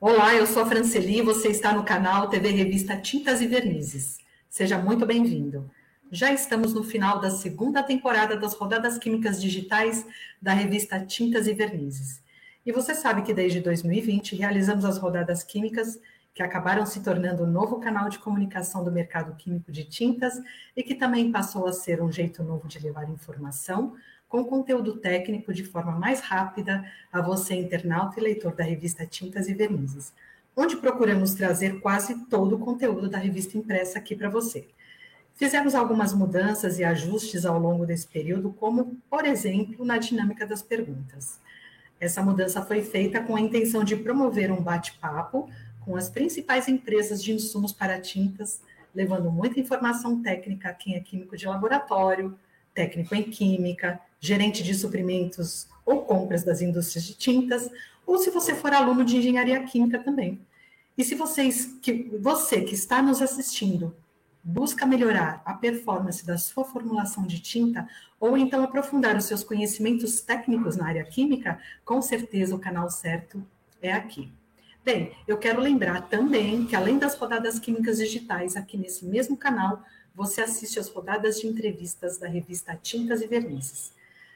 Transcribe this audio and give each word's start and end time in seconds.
Olá, 0.00 0.32
eu 0.32 0.46
sou 0.46 0.62
a 0.62 0.66
Franceli, 0.66 1.20
você 1.22 1.48
está 1.48 1.72
no 1.72 1.82
canal 1.82 2.28
TV 2.28 2.50
Revista 2.50 2.96
Tintas 2.96 3.40
e 3.40 3.48
Vernizes. 3.48 4.18
Seja 4.48 4.78
muito 4.78 5.04
bem-vindo. 5.04 5.68
Já 6.08 6.32
estamos 6.32 6.72
no 6.72 6.84
final 6.84 7.20
da 7.20 7.32
segunda 7.32 7.82
temporada 7.82 8.36
das 8.36 8.54
rodadas 8.54 8.96
químicas 8.96 9.42
digitais 9.42 10.06
da 10.40 10.52
revista 10.52 11.04
Tintas 11.04 11.48
e 11.48 11.52
Vernizes. 11.52 12.22
E 12.64 12.70
você 12.70 12.94
sabe 12.94 13.22
que 13.22 13.34
desde 13.34 13.60
2020 13.60 14.36
realizamos 14.36 14.84
as 14.84 14.98
rodadas 14.98 15.42
químicas 15.42 15.98
que 16.32 16.44
acabaram 16.44 16.86
se 16.86 17.02
tornando 17.02 17.42
o 17.42 17.46
um 17.46 17.50
novo 17.50 17.80
canal 17.80 18.08
de 18.08 18.20
comunicação 18.20 18.84
do 18.84 18.92
mercado 18.92 19.34
químico 19.34 19.72
de 19.72 19.82
tintas 19.82 20.40
e 20.76 20.82
que 20.84 20.94
também 20.94 21.32
passou 21.32 21.66
a 21.66 21.72
ser 21.72 22.00
um 22.00 22.12
jeito 22.12 22.44
novo 22.44 22.68
de 22.68 22.78
levar 22.78 23.10
informação 23.10 23.96
com 24.28 24.44
conteúdo 24.44 24.98
técnico 24.98 25.54
de 25.54 25.64
forma 25.64 25.92
mais 25.92 26.20
rápida 26.20 26.84
a 27.12 27.20
você, 27.20 27.54
internauta 27.54 28.20
e 28.20 28.22
leitor 28.22 28.54
da 28.54 28.62
revista 28.62 29.06
Tintas 29.06 29.48
e 29.48 29.54
Vernizes, 29.54 30.12
onde 30.56 30.76
procuramos 30.76 31.34
trazer 31.34 31.80
quase 31.80 32.26
todo 32.26 32.56
o 32.56 32.58
conteúdo 32.58 33.08
da 33.08 33.18
revista 33.18 33.56
impressa 33.56 33.98
aqui 33.98 34.14
para 34.14 34.28
você. 34.28 34.68
Fizemos 35.34 35.74
algumas 35.74 36.12
mudanças 36.12 36.78
e 36.78 36.84
ajustes 36.84 37.46
ao 37.46 37.58
longo 37.58 37.86
desse 37.86 38.08
período, 38.08 38.52
como, 38.52 38.96
por 39.08 39.24
exemplo, 39.24 39.84
na 39.84 39.96
dinâmica 39.96 40.44
das 40.44 40.62
perguntas. 40.62 41.38
Essa 42.00 42.22
mudança 42.22 42.60
foi 42.60 42.82
feita 42.82 43.22
com 43.22 43.36
a 43.36 43.40
intenção 43.40 43.84
de 43.84 43.96
promover 43.96 44.50
um 44.50 44.60
bate-papo 44.60 45.48
com 45.84 45.96
as 45.96 46.10
principais 46.10 46.68
empresas 46.68 47.22
de 47.22 47.32
insumos 47.32 47.72
para 47.72 48.00
tintas, 48.00 48.60
levando 48.94 49.30
muita 49.30 49.60
informação 49.60 50.20
técnica 50.20 50.70
a 50.70 50.74
quem 50.74 50.96
é 50.96 51.00
químico 51.00 51.36
de 51.36 51.46
laboratório, 51.46 52.36
técnico 52.78 53.12
em 53.12 53.24
química, 53.24 54.00
gerente 54.20 54.62
de 54.62 54.72
suprimentos 54.72 55.66
ou 55.84 56.02
compras 56.02 56.44
das 56.44 56.60
indústrias 56.60 57.04
de 57.04 57.14
tintas, 57.14 57.68
ou 58.06 58.18
se 58.18 58.30
você 58.30 58.54
for 58.54 58.72
aluno 58.72 59.04
de 59.04 59.16
engenharia 59.16 59.60
química 59.64 59.98
também. 59.98 60.40
E 60.96 61.02
se 61.02 61.16
vocês, 61.16 61.76
que, 61.82 62.08
você 62.20 62.60
que 62.60 62.74
está 62.74 63.02
nos 63.02 63.20
assistindo 63.20 63.96
busca 64.44 64.86
melhorar 64.86 65.42
a 65.44 65.54
performance 65.54 66.24
da 66.24 66.38
sua 66.38 66.64
formulação 66.64 67.26
de 67.26 67.40
tinta 67.40 67.88
ou 68.20 68.38
então 68.38 68.62
aprofundar 68.62 69.16
os 69.16 69.24
seus 69.24 69.42
conhecimentos 69.42 70.20
técnicos 70.20 70.76
na 70.76 70.86
área 70.86 71.04
química, 71.04 71.58
com 71.84 72.00
certeza 72.00 72.54
o 72.54 72.60
canal 72.60 72.88
certo 72.88 73.44
é 73.82 73.92
aqui. 73.92 74.32
Bem, 74.84 75.12
eu 75.26 75.36
quero 75.36 75.60
lembrar 75.60 76.02
também 76.02 76.64
que 76.64 76.76
além 76.76 76.96
das 76.96 77.16
rodadas 77.16 77.58
químicas 77.58 77.98
digitais 77.98 78.56
aqui 78.56 78.76
nesse 78.76 79.04
mesmo 79.04 79.36
canal, 79.36 79.82
você 80.18 80.40
assiste 80.40 80.80
às 80.80 80.88
rodadas 80.88 81.40
de 81.40 81.46
entrevistas 81.46 82.18
da 82.18 82.26
revista 82.26 82.76
Tintas 82.82 83.22
e 83.22 83.28
Vernizes. 83.28 83.92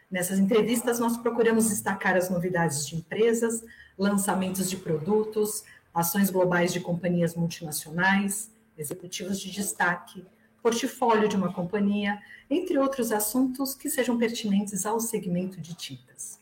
Nessas 0.08 0.38
entrevistas, 0.38 1.00
nós 1.00 1.16
procuramos 1.16 1.70
destacar 1.70 2.16
as 2.16 2.30
novidades 2.30 2.86
de 2.86 2.94
empresas, 2.94 3.64
lançamentos 3.98 4.70
de 4.70 4.76
produtos, 4.76 5.64
ações 5.92 6.30
globais 6.30 6.72
de 6.72 6.78
companhias 6.78 7.34
multinacionais, 7.34 8.48
executivos 8.78 9.40
de 9.40 9.50
destaque, 9.50 10.24
portfólio 10.62 11.28
de 11.28 11.34
uma 11.34 11.52
companhia, 11.52 12.16
entre 12.48 12.78
outros 12.78 13.10
assuntos 13.10 13.74
que 13.74 13.90
sejam 13.90 14.16
pertinentes 14.16 14.86
ao 14.86 15.00
segmento 15.00 15.60
de 15.60 15.74
tintas. 15.74 16.38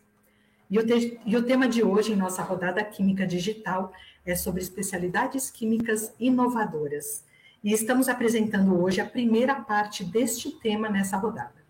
E 0.68 0.78
o, 0.78 0.83
e 1.24 1.34
o 1.34 1.42
tema 1.42 1.66
de 1.66 1.83
hoje 1.83 2.12
em 2.12 2.16
nossa 2.16 2.42
rodada 2.42 2.84
química 2.84 3.27
digital 3.27 3.91
é 4.22 4.36
sobre 4.36 4.61
especialidades 4.61 5.50
químicas 5.50 6.12
inovadoras. 6.20 7.24
E 7.62 7.75
estamos 7.75 8.08
apresentando 8.08 8.83
hoje 8.83 9.03
a 9.03 9.06
primeira 9.06 9.55
parte 9.55 10.03
deste 10.03 10.50
tema 10.50 10.89
nessa 10.89 11.19
rodada. 11.19 11.61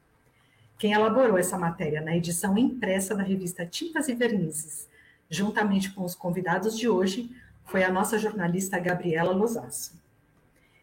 Quem 0.79 0.93
elaborou 0.93 1.37
essa 1.37 1.59
matéria 1.59 2.01
na 2.01 2.17
edição 2.17 2.57
impressa 2.57 3.13
da 3.13 3.25
revista 3.25 3.67
Tintas 3.67 4.09
e 4.09 4.15
Vernizes, 4.15 4.89
juntamente 5.29 5.91
com 5.93 6.05
os 6.05 6.15
convidados 6.15 6.79
de 6.79 6.89
hoje, 6.89 7.35
foi 7.65 7.83
a 7.83 7.91
nossa 7.91 8.21
jornalista 8.21 8.79
Gabriela 8.79 9.33
Losasso. 9.33 10.01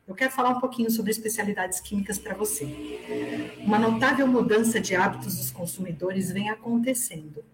Eu 0.05 0.13
quero 0.13 0.31
falar 0.31 0.49
um 0.49 0.59
pouquinho 0.59 0.91
sobre 0.91 1.11
especialidades 1.11 1.79
químicas 1.79 2.19
para 2.19 2.35
você. 2.35 3.55
Uma 3.59 3.79
notável 3.79 4.27
mudança 4.27 4.77
de 4.77 4.93
hábitos 4.93 5.37
dos 5.37 5.51
consumidores 5.51 6.33
vem 6.33 6.49
acontecendo. 6.49 7.45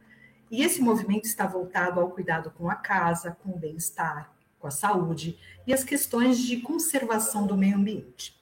E 0.49 0.63
esse 0.63 0.81
movimento 0.81 1.25
está 1.25 1.45
voltado 1.45 1.99
ao 1.99 2.09
cuidado 2.09 2.49
com 2.49 2.67
a 2.67 2.75
casa, 2.75 3.37
com 3.43 3.51
o 3.51 3.59
bem-estar, 3.59 4.32
com 4.63 4.67
a 4.67 4.71
saúde 4.71 5.37
e 5.67 5.73
as 5.73 5.83
questões 5.83 6.39
de 6.39 6.61
conservação 6.61 7.45
do 7.45 7.57
meio 7.57 7.75
ambiente. 7.75 8.33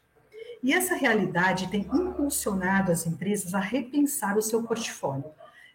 E 0.62 0.72
essa 0.72 0.94
realidade 0.94 1.68
tem 1.68 1.82
impulsionado 1.82 2.92
as 2.92 3.08
empresas 3.08 3.56
a 3.56 3.60
repensar 3.60 4.38
o 4.38 4.42
seu 4.42 4.62
portfólio. 4.62 5.26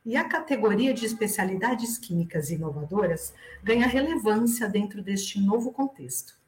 E 0.04 0.16
a 0.16 0.22
categoria 0.22 0.94
de 0.94 1.04
especialidades 1.04 1.98
químicas 1.98 2.48
inovadoras 2.48 3.34
ganha 3.60 3.88
relevância 3.88 4.68
dentro 4.68 5.02
deste 5.02 5.40
novo 5.40 5.72
contexto. 5.72 6.38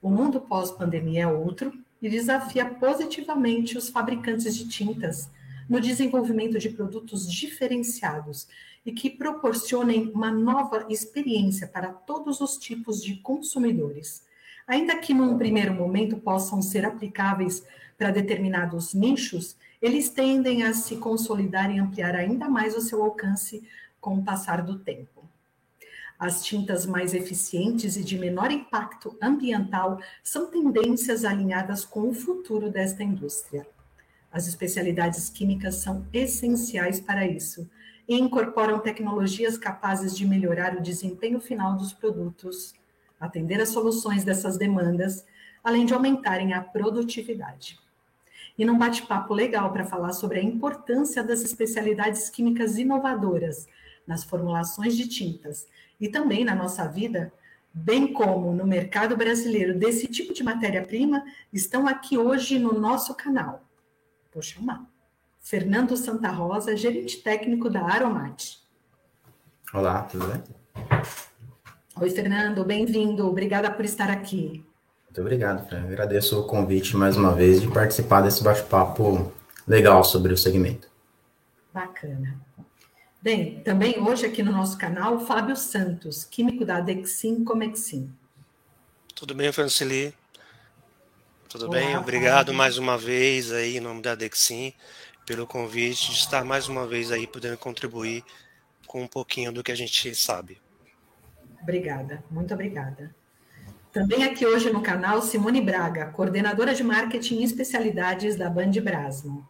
O 0.00 0.08
mundo 0.08 0.40
pós-pandemia 0.40 1.24
é 1.24 1.26
outro 1.26 1.72
e 2.00 2.08
desafia 2.08 2.64
positivamente 2.64 3.76
os 3.76 3.88
fabricantes 3.88 4.54
de 4.54 4.68
tintas 4.68 5.28
no 5.72 5.80
desenvolvimento 5.80 6.58
de 6.58 6.68
produtos 6.68 7.30
diferenciados 7.30 8.46
e 8.84 8.92
que 8.92 9.08
proporcionem 9.10 10.10
uma 10.14 10.30
nova 10.30 10.86
experiência 10.88 11.66
para 11.66 11.92
todos 11.92 12.40
os 12.40 12.56
tipos 12.56 13.02
de 13.02 13.16
consumidores 13.16 14.24
ainda 14.66 14.96
que 14.96 15.14
num 15.14 15.36
primeiro 15.36 15.74
momento 15.74 16.16
possam 16.16 16.62
ser 16.62 16.84
aplicáveis 16.84 17.64
para 17.98 18.10
determinados 18.10 18.94
nichos, 18.94 19.56
eles 19.80 20.08
tendem 20.08 20.62
a 20.62 20.72
se 20.72 20.96
consolidar 20.96 21.74
e 21.74 21.78
ampliar 21.78 22.14
ainda 22.14 22.48
mais 22.48 22.76
o 22.76 22.80
seu 22.80 23.02
alcance 23.02 23.62
com 24.00 24.16
o 24.16 24.24
passar 24.24 24.62
do 24.62 24.78
tempo. 24.78 25.28
As 26.18 26.44
tintas 26.44 26.86
mais 26.86 27.14
eficientes 27.14 27.96
e 27.96 28.04
de 28.04 28.16
menor 28.16 28.50
impacto 28.50 29.16
ambiental 29.20 30.00
são 30.22 30.46
tendências 30.46 31.24
alinhadas 31.24 31.84
com 31.84 32.08
o 32.08 32.14
futuro 32.14 32.70
desta 32.70 33.02
indústria. 33.02 33.66
As 34.32 34.48
especialidades 34.48 35.28
químicas 35.28 35.76
são 35.76 36.06
essenciais 36.10 36.98
para 36.98 37.26
isso 37.26 37.68
e 38.08 38.18
incorporam 38.18 38.78
tecnologias 38.78 39.58
capazes 39.58 40.16
de 40.16 40.26
melhorar 40.26 40.74
o 40.74 40.82
desempenho 40.82 41.38
final 41.38 41.76
dos 41.76 41.92
produtos, 41.92 42.74
atender 43.20 43.60
às 43.60 43.68
soluções 43.68 44.24
dessas 44.24 44.56
demandas, 44.56 45.24
além 45.62 45.84
de 45.84 45.92
aumentarem 45.92 46.54
a 46.54 46.62
produtividade. 46.62 47.78
E 48.56 48.64
num 48.64 48.78
bate-papo 48.78 49.34
legal 49.34 49.70
para 49.70 49.84
falar 49.84 50.12
sobre 50.14 50.38
a 50.38 50.42
importância 50.42 51.22
das 51.22 51.42
especialidades 51.42 52.30
químicas 52.30 52.78
inovadoras 52.78 53.68
nas 54.06 54.24
formulações 54.24 54.96
de 54.96 55.06
tintas 55.08 55.68
e 56.00 56.08
também 56.08 56.42
na 56.42 56.54
nossa 56.54 56.86
vida, 56.88 57.32
bem 57.72 58.12
como 58.12 58.52
no 58.52 58.66
mercado 58.66 59.14
brasileiro 59.14 59.78
desse 59.78 60.06
tipo 60.06 60.32
de 60.32 60.42
matéria-prima, 60.42 61.22
estão 61.52 61.86
aqui 61.86 62.16
hoje 62.16 62.58
no 62.58 62.72
nosso 62.72 63.14
canal. 63.14 63.62
Vou 64.32 64.42
chamar. 64.42 64.86
Fernando 65.40 65.94
Santa 65.96 66.30
Rosa, 66.30 66.74
gerente 66.74 67.18
técnico 67.18 67.68
da 67.68 67.82
Aromate. 67.82 68.60
Olá, 69.74 70.02
tudo 70.02 70.26
bem? 70.26 70.42
Oi, 72.00 72.10
Fernando, 72.10 72.64
bem-vindo. 72.64 73.26
Obrigada 73.26 73.70
por 73.70 73.84
estar 73.84 74.08
aqui. 74.08 74.64
Muito 75.04 75.20
obrigado, 75.20 75.68
Fran. 75.68 75.84
Agradeço 75.84 76.40
o 76.40 76.46
convite 76.46 76.96
mais 76.96 77.16
uma 77.16 77.34
vez 77.34 77.60
de 77.60 77.68
participar 77.68 78.22
desse 78.22 78.42
bate-papo 78.42 79.30
legal 79.68 80.02
sobre 80.02 80.32
o 80.32 80.38
segmento. 80.38 80.88
Bacana. 81.74 82.40
Bem, 83.20 83.60
também 83.60 84.00
hoje 84.00 84.24
aqui 84.24 84.42
no 84.42 84.50
nosso 84.50 84.78
canal, 84.78 85.20
Fábio 85.20 85.56
Santos, 85.56 86.24
químico 86.24 86.64
da 86.64 86.78
Adexim 86.78 87.44
Comexim. 87.44 88.10
Tudo 89.14 89.34
bem, 89.34 89.52
Francili? 89.52 90.14
Tudo 91.52 91.66
Olá, 91.66 91.80
bem? 91.80 91.96
Obrigado 91.98 92.54
mais 92.54 92.78
uma 92.78 92.96
vez 92.96 93.52
aí 93.52 93.76
em 93.76 93.80
nome 93.80 94.00
da 94.00 94.12
Adexim 94.12 94.72
pelo 95.26 95.46
convite 95.46 96.10
de 96.10 96.16
estar 96.16 96.46
mais 96.46 96.66
uma 96.66 96.86
vez 96.86 97.12
aí 97.12 97.26
podendo 97.26 97.58
contribuir 97.58 98.24
com 98.86 99.02
um 99.02 99.06
pouquinho 99.06 99.52
do 99.52 99.62
que 99.62 99.70
a 99.70 99.74
gente 99.74 100.14
sabe. 100.14 100.58
Obrigada, 101.60 102.24
muito 102.30 102.54
obrigada. 102.54 103.14
Também 103.92 104.24
aqui 104.24 104.46
hoje 104.46 104.72
no 104.72 104.82
canal, 104.82 105.20
Simone 105.20 105.60
Braga, 105.60 106.06
coordenadora 106.06 106.74
de 106.74 106.82
marketing 106.82 107.40
e 107.40 107.44
especialidades 107.44 108.34
da 108.34 108.48
Band 108.48 108.72
Brasmo. 108.82 109.46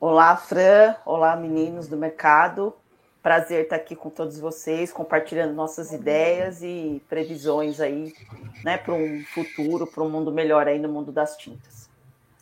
Olá, 0.00 0.36
Fran. 0.36 0.96
Olá, 1.06 1.36
meninos 1.36 1.86
do 1.86 1.96
mercado. 1.96 2.74
Prazer 3.22 3.62
estar 3.62 3.76
aqui 3.76 3.94
com 3.94 4.10
todos 4.10 4.38
vocês, 4.40 4.92
compartilhando 4.92 5.54
nossas 5.54 5.92
ideias 5.92 6.60
e 6.60 7.00
previsões 7.08 7.80
aí, 7.80 8.12
né, 8.64 8.76
para 8.76 8.94
um 8.94 9.22
futuro, 9.32 9.86
para 9.86 10.02
um 10.02 10.10
mundo 10.10 10.32
melhor 10.32 10.66
aí 10.66 10.78
no 10.78 10.88
mundo 10.88 11.12
das 11.12 11.36
tintas. 11.36 11.88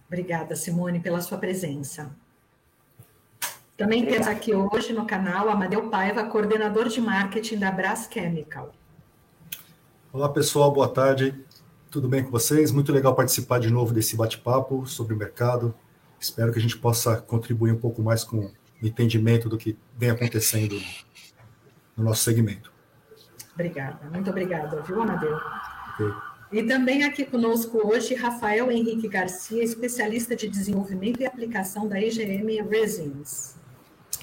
Obrigada, 0.06 0.56
Simone, 0.56 0.98
pela 0.98 1.20
sua 1.20 1.36
presença. 1.36 2.10
Também 3.76 4.02
Obrigada. 4.02 4.24
temos 4.24 4.38
aqui 4.38 4.54
hoje 4.54 4.94
no 4.94 5.06
canal 5.06 5.50
Amadeu 5.50 5.90
Paiva, 5.90 6.24
coordenador 6.24 6.88
de 6.88 7.00
marketing 7.00 7.58
da 7.58 7.70
Brás 7.70 8.08
Chemical. 8.10 8.72
Olá, 10.10 10.30
pessoal, 10.30 10.72
boa 10.72 10.88
tarde. 10.88 11.38
Tudo 11.90 12.08
bem 12.08 12.24
com 12.24 12.30
vocês? 12.30 12.72
Muito 12.72 12.90
legal 12.90 13.14
participar 13.14 13.60
de 13.60 13.70
novo 13.70 13.92
desse 13.92 14.16
bate-papo 14.16 14.86
sobre 14.86 15.12
o 15.12 15.16
mercado. 15.16 15.74
Espero 16.18 16.52
que 16.52 16.58
a 16.58 16.62
gente 16.62 16.78
possa 16.78 17.18
contribuir 17.20 17.72
um 17.72 17.78
pouco 17.78 18.02
mais 18.02 18.24
com 18.24 18.50
entendimento 18.82 19.48
do 19.48 19.58
que 19.58 19.76
vem 19.96 20.10
acontecendo 20.10 20.80
no 21.96 22.04
nosso 22.04 22.22
segmento. 22.22 22.72
Obrigada, 23.54 23.98
muito 24.10 24.30
obrigada, 24.30 24.80
viu, 24.82 25.02
Amadeu? 25.02 25.36
Okay. 25.94 26.12
E 26.52 26.62
também 26.64 27.04
aqui 27.04 27.24
conosco 27.24 27.86
hoje 27.86 28.14
Rafael 28.14 28.72
Henrique 28.72 29.06
Garcia, 29.06 29.62
especialista 29.62 30.34
de 30.34 30.48
desenvolvimento 30.48 31.20
e 31.20 31.26
aplicação 31.26 31.86
da 31.86 32.00
EGM 32.00 32.60
Resins. 32.68 33.54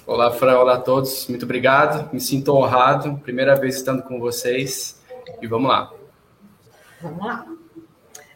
Olá, 0.05 0.31
Fran, 0.31 0.57
olá 0.57 0.75
a 0.75 0.81
todos, 0.81 1.27
muito 1.27 1.43
obrigado, 1.43 2.11
me 2.13 2.19
sinto 2.19 2.53
honrado, 2.53 3.17
primeira 3.19 3.55
vez 3.55 3.75
estando 3.75 4.03
com 4.03 4.19
vocês, 4.19 5.01
e 5.41 5.47
vamos 5.47 5.69
lá. 5.69 5.93
Vamos 7.01 7.25
lá. 7.25 7.45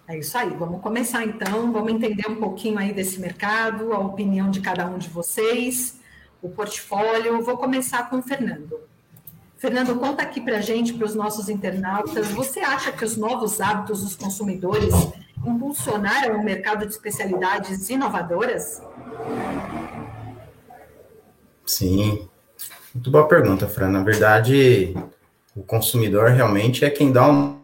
É 0.07 0.17
isso 0.17 0.37
aí, 0.37 0.49
vamos 0.49 0.81
começar 0.81 1.23
então, 1.23 1.71
vamos 1.71 1.91
entender 1.91 2.29
um 2.29 2.35
pouquinho 2.35 2.77
aí 2.77 2.93
desse 2.93 3.19
mercado, 3.19 3.93
a 3.93 3.99
opinião 3.99 4.51
de 4.51 4.59
cada 4.61 4.85
um 4.85 4.97
de 4.97 5.09
vocês, 5.09 6.00
o 6.41 6.49
portfólio. 6.49 7.41
Vou 7.41 7.57
começar 7.57 8.09
com 8.09 8.17
o 8.17 8.21
Fernando. 8.21 8.79
Fernando, 9.57 9.95
conta 9.99 10.23
aqui 10.23 10.41
para 10.41 10.57
a 10.57 10.61
gente, 10.61 10.93
para 10.93 11.05
os 11.05 11.13
nossos 11.13 11.47
internautas, 11.47 12.29
você 12.31 12.61
acha 12.61 12.91
que 12.91 13.05
os 13.05 13.15
novos 13.15 13.61
hábitos 13.61 14.01
dos 14.01 14.15
consumidores 14.15 14.91
impulsionaram 15.45 16.39
o 16.39 16.43
mercado 16.43 16.83
de 16.85 16.91
especialidades 16.91 17.87
inovadoras? 17.89 18.81
Sim, 21.63 22.27
muito 22.93 23.11
boa 23.11 23.27
pergunta, 23.27 23.67
Fran. 23.67 23.89
Na 23.89 24.03
verdade, 24.03 24.95
o 25.55 25.61
consumidor 25.61 26.31
realmente 26.31 26.83
é 26.83 26.89
quem 26.89 27.11
dá 27.11 27.29
um 27.29 27.61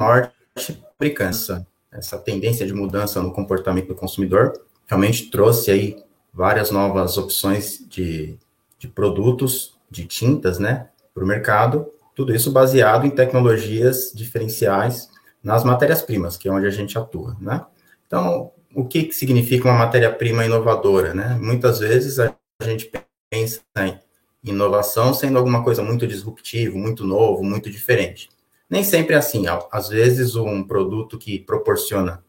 norte 0.00 0.82
fabricância. 0.92 1.66
Essa 1.92 2.18
tendência 2.18 2.66
de 2.66 2.72
mudança 2.72 3.22
no 3.22 3.32
comportamento 3.32 3.88
do 3.88 3.94
consumidor 3.94 4.52
realmente 4.86 5.30
trouxe 5.30 5.70
aí 5.70 6.04
várias 6.32 6.70
novas 6.70 7.16
opções 7.16 7.84
de, 7.88 8.36
de 8.78 8.88
produtos, 8.88 9.78
de 9.90 10.04
tintas, 10.04 10.58
né, 10.58 10.88
para 11.14 11.24
o 11.24 11.26
mercado. 11.26 11.86
Tudo 12.14 12.34
isso 12.34 12.50
baseado 12.50 13.06
em 13.06 13.10
tecnologias 13.10 14.12
diferenciais 14.14 15.08
nas 15.42 15.64
matérias-primas, 15.64 16.36
que 16.36 16.48
é 16.48 16.52
onde 16.52 16.66
a 16.66 16.70
gente 16.70 16.96
atua, 16.96 17.36
né? 17.40 17.64
Então, 18.06 18.50
o 18.74 18.84
que, 18.84 19.04
que 19.04 19.14
significa 19.14 19.68
uma 19.68 19.78
matéria-prima 19.78 20.44
inovadora, 20.44 21.12
né? 21.12 21.38
Muitas 21.40 21.78
vezes 21.78 22.18
a 22.18 22.34
gente 22.62 22.90
pensa 23.30 23.60
em 23.76 24.00
inovação 24.42 25.12
sendo 25.12 25.38
alguma 25.38 25.62
coisa 25.62 25.82
muito 25.82 26.06
disruptivo, 26.06 26.78
muito 26.78 27.04
novo, 27.04 27.42
muito 27.42 27.70
diferente. 27.70 28.28
Nem 28.68 28.82
sempre 28.82 29.14
é 29.14 29.18
assim. 29.18 29.44
Às 29.70 29.88
vezes, 29.88 30.34
um 30.34 30.62
produto 30.62 31.18
que 31.18 31.38
proporciona 31.38 32.24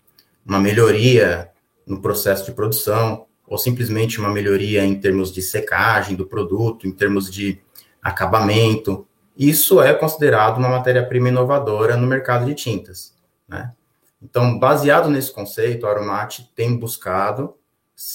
uma 0.45 0.59
melhoria 0.59 1.49
no 1.85 2.01
processo 2.01 2.45
de 2.45 2.51
produção, 2.51 3.25
ou 3.47 3.57
simplesmente 3.57 4.19
uma 4.19 4.29
melhoria 4.29 4.83
em 4.83 4.99
termos 4.99 5.31
de 5.31 5.41
secagem 5.41 6.15
do 6.15 6.25
produto, 6.25 6.87
em 6.87 6.91
termos 6.91 7.31
de 7.31 7.61
acabamento, 8.01 9.07
isso 9.37 9.81
é 9.81 9.93
considerado 9.93 10.57
uma 10.57 10.69
matéria-prima 10.69 11.29
inovadora 11.29 11.97
no 11.97 12.07
mercado 12.07 12.45
de 12.45 12.53
tintas. 12.53 13.13
Né? 13.47 13.73
Então, 14.21 14.57
baseado 14.57 15.09
nesse 15.09 15.31
conceito, 15.31 15.85
a 15.85 15.91
Aromate 15.91 16.51
tem 16.55 16.77
buscado 16.77 17.55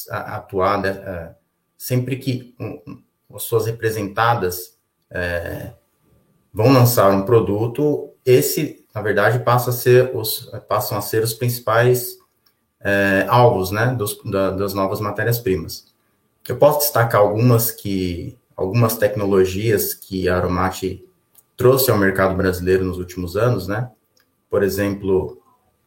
atuar 0.09 0.81
né, 0.81 1.35
sempre 1.77 2.17
que 2.17 2.55
um, 2.59 3.03
as 3.35 3.43
suas 3.43 3.67
representadas 3.67 4.79
é, 5.11 5.73
vão 6.53 6.73
lançar 6.73 7.11
um 7.11 7.23
produto, 7.23 8.13
esse, 8.25 8.85
na 8.95 9.01
verdade, 9.01 9.41
passa 9.41 9.71
a 9.71 9.73
ser 9.73 10.15
os, 10.15 10.51
passam 10.69 10.99
a 10.99 11.01
ser 11.01 11.23
os 11.23 11.33
principais 11.33 12.20
é, 12.83 13.27
alvos 13.29 13.71
né, 13.71 13.95
dos, 13.97 14.19
da, 14.25 14.51
das 14.51 14.75
novas 14.75 15.01
matérias-primas. 15.01 15.87
Eu 16.49 16.57
posso 16.57 16.81
destacar 16.81 17.21
algumas 17.21 17.71
que 17.71 18.37
algumas 18.57 18.97
tecnologias 18.97 19.95
que 19.95 20.29
a 20.29 20.37
Aromate 20.37 21.05
trouxe 21.57 21.91
ao 21.91 21.97
mercado 21.97 22.35
brasileiro 22.35 22.85
nos 22.85 22.99
últimos 22.99 23.37
anos, 23.37 23.69
né? 23.69 23.91
Por 24.51 24.63
exemplo, 24.63 25.41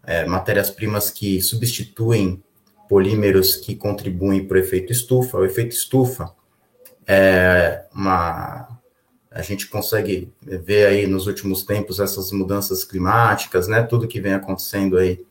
é, 0.05 0.25
matérias-primas 0.25 1.11
que 1.11 1.41
substituem 1.41 2.41
polímeros 2.89 3.55
que 3.55 3.75
contribuem 3.75 4.47
para 4.47 4.55
o 4.55 4.59
efeito 4.59 4.91
estufa. 4.91 5.37
O 5.37 5.45
efeito 5.45 5.75
estufa 5.75 6.33
é 7.05 7.85
uma 7.93 8.73
a 9.29 9.41
gente 9.41 9.67
consegue 9.67 10.31
ver 10.41 10.85
aí 10.85 11.07
nos 11.07 11.25
últimos 11.25 11.63
tempos 11.63 11.99
essas 11.99 12.31
mudanças 12.31 12.83
climáticas, 12.83 13.67
né? 13.67 13.81
Tudo 13.81 14.07
que 14.07 14.21
vem 14.21 14.33
acontecendo 14.33 14.95
aí 14.97 15.25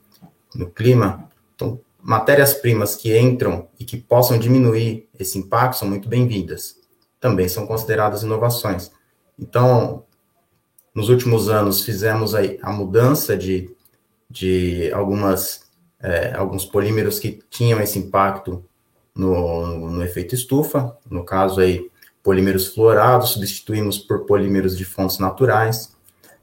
no 0.54 0.68
clima. 0.68 1.30
Então, 1.62 1.80
matérias-primas 2.02 2.96
que 2.96 3.16
entram 3.16 3.68
e 3.78 3.84
que 3.84 3.96
possam 3.96 4.36
diminuir 4.36 5.08
esse 5.16 5.38
impacto 5.38 5.78
são 5.78 5.88
muito 5.88 6.08
bem-vindas. 6.08 6.80
Também 7.20 7.48
são 7.48 7.66
consideradas 7.66 8.24
inovações. 8.24 8.90
Então, 9.38 10.04
nos 10.92 11.08
últimos 11.08 11.48
anos 11.48 11.84
fizemos 11.84 12.34
aí 12.34 12.58
a 12.60 12.72
mudança 12.72 13.36
de, 13.36 13.70
de 14.28 14.90
algumas 14.92 15.70
é, 16.00 16.34
alguns 16.34 16.64
polímeros 16.64 17.20
que 17.20 17.40
tinham 17.48 17.80
esse 17.80 17.96
impacto 17.96 18.64
no, 19.14 19.66
no, 19.66 19.90
no 19.92 20.02
efeito 20.04 20.34
estufa, 20.34 20.98
no 21.08 21.24
caso 21.24 21.60
aí 21.60 21.88
polímeros 22.24 22.74
fluorados, 22.74 23.30
substituímos 23.30 23.98
por 23.98 24.26
polímeros 24.26 24.76
de 24.76 24.84
fontes 24.84 25.18
naturais, 25.18 25.96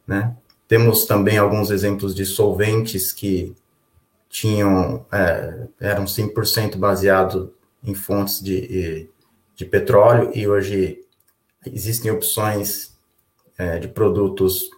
né? 0.08 0.34
Temos 0.66 1.06
também 1.06 1.38
alguns 1.38 1.72
exemplos 1.72 2.16
de 2.16 2.26
solventes 2.26 3.12
que 3.12 3.54
tinham, 4.30 5.06
é, 5.12 5.68
eram 5.80 6.06
100% 6.06 6.78
baseados 6.78 7.50
em 7.84 7.96
fontes 7.96 8.42
de, 8.42 9.10
de 9.56 9.66
petróleo 9.66 10.32
e 10.34 10.48
hoje 10.48 11.04
existem 11.66 12.12
opções 12.12 12.96
é, 13.58 13.80
de 13.80 13.88
produtos 13.88 14.70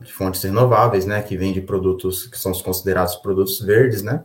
de 0.00 0.12
fontes 0.12 0.42
renováveis, 0.42 1.06
né, 1.06 1.22
que 1.22 1.36
vêm 1.36 1.52
de 1.52 1.60
produtos 1.60 2.26
que 2.26 2.38
são 2.38 2.52
considerados 2.52 3.16
produtos 3.16 3.60
verdes, 3.60 4.02
né, 4.02 4.22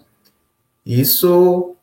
isso 0.86 1.76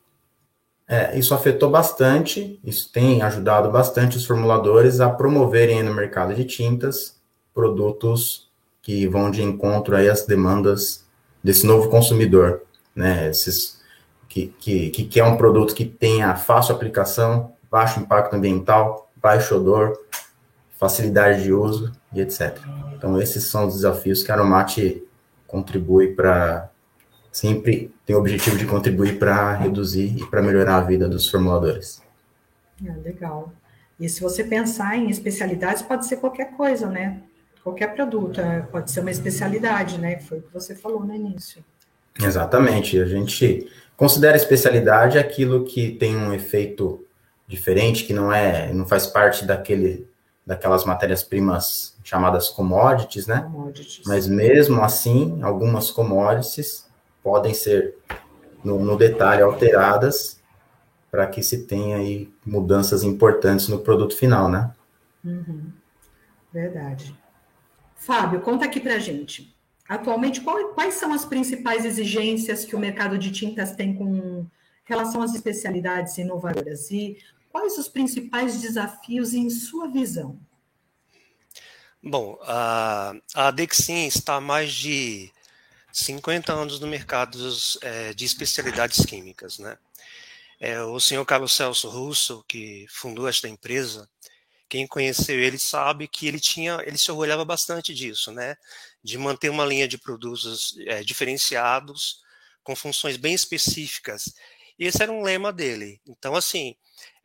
é, 0.86 1.16
isso 1.16 1.34
afetou 1.34 1.70
bastante, 1.70 2.58
isso 2.64 2.92
tem 2.92 3.22
ajudado 3.22 3.70
bastante 3.70 4.16
os 4.16 4.24
formuladores 4.26 5.00
a 5.00 5.08
promoverem 5.08 5.84
no 5.84 5.94
mercado 5.94 6.34
de 6.34 6.44
tintas 6.44 7.16
produtos 7.54 8.50
que 8.82 9.06
vão 9.06 9.30
de 9.30 9.40
encontro 9.40 9.94
aí 9.94 10.08
às 10.08 10.26
demandas 10.26 11.04
desse 11.44 11.64
novo 11.64 11.88
consumidor, 11.88 12.62
né? 13.00 13.28
Esses, 13.28 13.80
que, 14.28 14.54
que, 14.58 14.90
que 14.90 15.04
quer 15.04 15.24
um 15.24 15.36
produto 15.36 15.74
que 15.74 15.84
tenha 15.84 16.36
fácil 16.36 16.74
aplicação, 16.74 17.52
baixo 17.70 17.98
impacto 17.98 18.34
ambiental, 18.34 19.10
baixo 19.16 19.56
odor, 19.56 19.98
facilidade 20.78 21.42
de 21.42 21.52
uso 21.52 21.92
e 22.12 22.20
etc. 22.20 22.56
Então, 22.94 23.20
esses 23.20 23.44
são 23.44 23.66
os 23.66 23.74
desafios 23.74 24.22
que 24.22 24.30
a 24.30 24.34
Aromate 24.36 25.02
contribui 25.46 26.14
para 26.14 26.70
sempre 27.32 27.92
tem 28.04 28.16
o 28.16 28.18
objetivo 28.18 28.56
de 28.56 28.66
contribuir 28.66 29.18
para 29.18 29.54
reduzir 29.54 30.16
e 30.16 30.26
para 30.26 30.42
melhorar 30.42 30.76
a 30.76 30.80
vida 30.80 31.08
dos 31.08 31.28
formuladores. 31.28 32.02
É, 32.84 32.90
legal. 32.92 33.52
E 33.98 34.08
se 34.08 34.20
você 34.20 34.42
pensar 34.42 34.96
em 34.96 35.10
especialidades, 35.10 35.82
pode 35.82 36.06
ser 36.06 36.16
qualquer 36.16 36.56
coisa, 36.56 36.88
né? 36.88 37.22
Qualquer 37.62 37.94
produto, 37.94 38.40
é, 38.40 38.62
pode 38.62 38.90
ser 38.90 39.00
uma 39.00 39.10
especialidade, 39.10 39.98
né? 39.98 40.18
Foi 40.20 40.38
o 40.38 40.42
que 40.42 40.52
você 40.52 40.74
falou 40.74 41.04
no 41.04 41.14
início. 41.14 41.62
Exatamente. 42.18 42.98
A 43.00 43.06
gente 43.06 43.70
considera 43.96 44.36
especialidade 44.36 45.18
aquilo 45.18 45.64
que 45.64 45.92
tem 45.92 46.16
um 46.16 46.32
efeito 46.32 47.04
diferente, 47.46 48.04
que 48.04 48.12
não 48.12 48.32
é, 48.32 48.72
não 48.72 48.86
faz 48.86 49.06
parte 49.06 49.44
daquele, 49.44 50.08
daquelas 50.46 50.84
matérias-primas 50.84 51.98
chamadas 52.04 52.48
commodities, 52.48 53.26
né? 53.26 53.42
Commodities. 53.42 54.02
Mas 54.06 54.26
mesmo 54.26 54.82
assim, 54.82 55.42
algumas 55.42 55.90
commodities 55.90 56.88
podem 57.22 57.52
ser, 57.52 57.96
no, 58.64 58.78
no 58.78 58.96
detalhe, 58.96 59.42
alteradas 59.42 60.40
para 61.10 61.26
que 61.26 61.42
se 61.42 61.66
tenha 61.66 61.96
aí 61.96 62.32
mudanças 62.46 63.02
importantes 63.02 63.68
no 63.68 63.80
produto 63.80 64.16
final, 64.16 64.48
né? 64.48 64.70
Uhum. 65.24 65.72
Verdade. 66.52 67.14
Fábio, 67.96 68.40
conta 68.40 68.64
aqui 68.64 68.80
para 68.80 68.98
gente. 68.98 69.54
Atualmente, 69.90 70.40
qual, 70.42 70.72
quais 70.72 70.94
são 70.94 71.12
as 71.12 71.24
principais 71.24 71.84
exigências 71.84 72.64
que 72.64 72.76
o 72.76 72.78
mercado 72.78 73.18
de 73.18 73.32
tintas 73.32 73.74
tem 73.74 73.92
com 73.92 74.46
relação 74.84 75.20
às 75.20 75.34
especialidades 75.34 76.16
inovadoras? 76.16 76.92
E 76.92 77.18
quais 77.48 77.76
os 77.76 77.88
principais 77.88 78.60
desafios 78.60 79.34
em 79.34 79.50
sua 79.50 79.88
visão? 79.88 80.38
Bom, 82.00 82.38
a, 82.42 83.14
a 83.34 83.50
Dexin 83.50 84.06
está 84.06 84.36
há 84.36 84.40
mais 84.40 84.72
de 84.72 85.28
50 85.92 86.52
anos 86.52 86.78
no 86.78 86.86
mercado 86.86 87.36
é, 87.82 88.14
de 88.14 88.24
especialidades 88.24 89.04
químicas, 89.04 89.58
né? 89.58 89.76
É, 90.60 90.80
o 90.82 91.00
senhor 91.00 91.24
Carlos 91.24 91.56
Celso 91.56 91.88
Russo, 91.88 92.44
que 92.46 92.86
fundou 92.88 93.26
esta 93.26 93.48
empresa, 93.48 94.08
quem 94.70 94.86
conheceu 94.86 95.40
ele 95.40 95.58
sabe 95.58 96.06
que 96.06 96.28
ele 96.28 96.38
tinha, 96.38 96.80
ele 96.86 96.96
se 96.96 97.10
orgulhava 97.10 97.44
bastante 97.44 97.92
disso, 97.92 98.30
né? 98.30 98.56
De 99.02 99.16
manter 99.18 99.50
uma 99.50 99.64
linha 99.64 99.88
de 99.88 99.98
produtos 99.98 100.74
é, 100.86 101.02
diferenciados, 101.02 102.20
com 102.62 102.76
funções 102.76 103.16
bem 103.16 103.34
específicas 103.34 104.32
E 104.78 104.86
esse 104.86 105.02
era 105.02 105.12
um 105.12 105.22
lema 105.22 105.52
dele. 105.52 106.00
Então, 106.06 106.34
assim, 106.36 106.74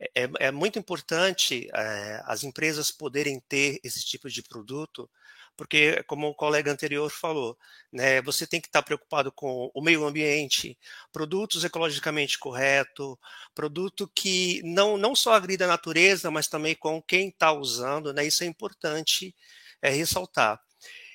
é, 0.00 0.24
é, 0.24 0.30
é 0.48 0.50
muito 0.50 0.78
importante 0.78 1.68
é, 1.74 2.22
as 2.26 2.44
empresas 2.44 2.90
poderem 2.90 3.40
ter 3.48 3.80
esse 3.84 4.04
tipo 4.04 4.28
de 4.28 4.42
produto, 4.42 5.08
porque, 5.56 6.02
como 6.06 6.28
o 6.28 6.34
colega 6.34 6.70
anterior 6.70 7.10
falou, 7.10 7.56
né, 7.92 8.20
você 8.22 8.46
tem 8.46 8.60
que 8.60 8.68
estar 8.68 8.82
preocupado 8.82 9.32
com 9.32 9.70
o 9.74 9.80
meio 9.82 10.04
ambiente, 10.06 10.78
produtos 11.12 11.64
ecologicamente 11.64 12.38
corretos, 12.38 13.16
produto 13.54 14.10
que 14.14 14.60
não, 14.64 14.98
não 14.98 15.14
só 15.16 15.32
agrida 15.32 15.64
a 15.64 15.68
natureza, 15.68 16.30
mas 16.30 16.46
também 16.48 16.74
com 16.74 17.00
quem 17.02 17.28
está 17.28 17.52
usando, 17.52 18.12
né, 18.12 18.26
isso 18.26 18.44
é 18.44 18.46
importante 18.46 19.34
é, 19.82 19.90
ressaltar. 19.90 20.60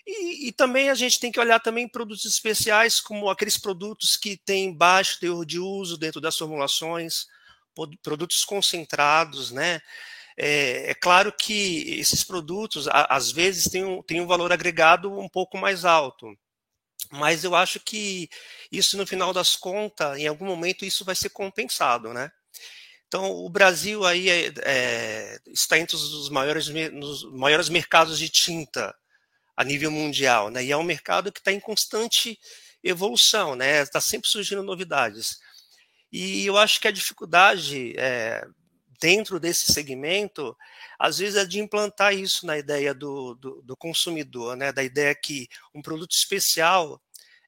E, 0.06 0.48
e, 0.48 0.52
também 0.52 0.90
a 0.90 0.96
gente 0.96 1.20
tem 1.20 1.32
que 1.32 1.40
olhar 1.40 1.60
também 1.60 1.88
produtos 1.88 2.26
especiais, 2.26 3.00
como 3.00 3.30
aqueles 3.30 3.58
produtos 3.58 4.16
que 4.16 4.38
têm 4.38 4.76
baixo 4.76 5.20
teor 5.20 5.46
de 5.46 5.60
uso 5.60 5.98
dentro 5.98 6.20
das 6.20 6.38
formulações, 6.38 7.28
produtos 8.02 8.44
concentrados, 8.44 9.52
né? 9.52 9.80
É, 10.38 10.92
é, 10.92 10.94
claro 10.96 11.32
que 11.32 12.00
esses 12.00 12.24
produtos, 12.24 12.88
a, 12.88 13.16
às 13.16 13.32
vezes, 13.32 13.66
têm 13.70 13.84
um, 13.84 14.02
têm 14.02 14.22
um 14.22 14.28
valor 14.28 14.52
agregado 14.52 15.12
um 15.20 15.30
pouco 15.30 15.58
mais 15.58 15.86
alto. 15.86 16.28
Mas 17.12 17.44
eu 17.44 17.56
acho 17.56 17.80
que 17.80 18.30
isso, 18.72 18.98
no 18.98 19.06
final 19.06 19.34
das 19.34 19.56
contas, 19.56 20.18
em 20.18 20.28
algum 20.28 20.46
momento, 20.46 20.86
isso 20.86 21.06
vai 21.06 21.16
ser 21.16 21.30
compensado, 21.30 22.14
né? 22.14 22.32
Então, 23.08 23.30
o 23.32 23.50
Brasil 23.50 24.06
aí 24.06 24.30
é, 24.30 24.54
é, 24.64 25.40
está 25.48 25.78
entre 25.78 25.96
os 25.96 26.30
maiores, 26.30 26.70
nos 26.94 27.24
maiores 27.34 27.70
mercados 27.70 28.18
de 28.18 28.30
tinta 28.30 28.96
a 29.56 29.64
nível 29.64 29.92
mundial, 29.92 30.50
né? 30.50 30.64
E 30.64 30.72
é 30.72 30.78
um 30.78 30.84
mercado 30.84 31.32
que 31.32 31.40
está 31.40 31.52
em 31.52 31.60
constante 31.60 32.40
evolução, 32.84 33.56
né? 33.56 33.82
Está 33.82 34.02
sempre 34.02 34.30
surgindo 34.30 34.64
novidades. 34.64 35.40
E 36.12 36.46
eu 36.46 36.58
acho 36.58 36.80
que 36.82 36.88
a 36.88 36.92
dificuldade 36.92 37.94
é, 37.98 38.46
dentro 39.00 39.40
desse 39.40 39.72
segmento, 39.74 40.56
às 41.00 41.18
vezes 41.18 41.36
é 41.36 41.46
de 41.46 41.60
implantar 41.60 42.14
isso 42.14 42.46
na 42.46 42.58
ideia 42.58 42.94
do, 42.94 43.34
do, 43.36 43.62
do 43.64 43.76
consumidor, 43.76 44.56
né? 44.56 44.72
Da 44.72 44.84
ideia 44.84 45.16
que 45.16 45.48
um 45.74 45.82
produto 45.82 46.12
especial 46.12 47.02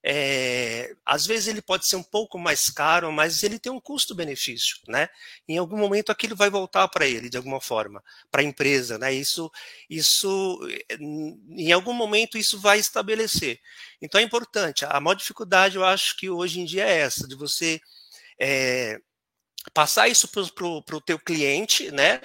é, 0.06 0.94
às 1.06 1.26
vezes 1.26 1.48
ele 1.48 1.62
pode 1.62 1.88
ser 1.88 1.96
um 1.96 2.04
pouco 2.04 2.38
mais 2.38 2.70
caro, 2.70 3.10
mas 3.12 3.42
ele 3.42 3.58
tem 3.58 3.72
um 3.72 3.80
custo-benefício, 3.80 4.78
né? 4.88 5.08
Em 5.48 5.58
algum 5.58 5.78
momento 5.78 6.12
aquilo 6.12 6.36
vai 6.36 6.50
voltar 6.50 6.88
para 6.90 7.08
ele 7.08 7.30
de 7.30 7.38
alguma 7.38 7.62
forma, 7.62 8.04
para 8.30 8.42
a 8.42 8.44
empresa, 8.44 8.98
né? 8.98 9.14
Isso, 9.14 9.50
isso, 9.90 10.60
em 11.00 11.72
algum 11.72 11.94
momento 11.94 12.38
isso 12.38 12.60
vai 12.60 12.80
estabelecer. 12.80 13.60
Então 14.02 14.20
é 14.20 14.24
importante. 14.24 14.84
A 14.86 15.00
maior 15.00 15.16
dificuldade, 15.16 15.78
eu 15.78 15.86
acho 15.86 16.18
que 16.18 16.30
hoje 16.30 16.60
em 16.60 16.66
dia 16.66 16.86
é 16.86 17.00
essa, 17.00 17.26
de 17.26 17.36
você 17.36 17.80
é, 18.38 19.00
passar 19.74 20.10
isso 20.10 20.28
para 20.28 20.98
o 20.98 21.02
teu 21.02 21.18
cliente, 21.18 21.92
né? 21.92 22.20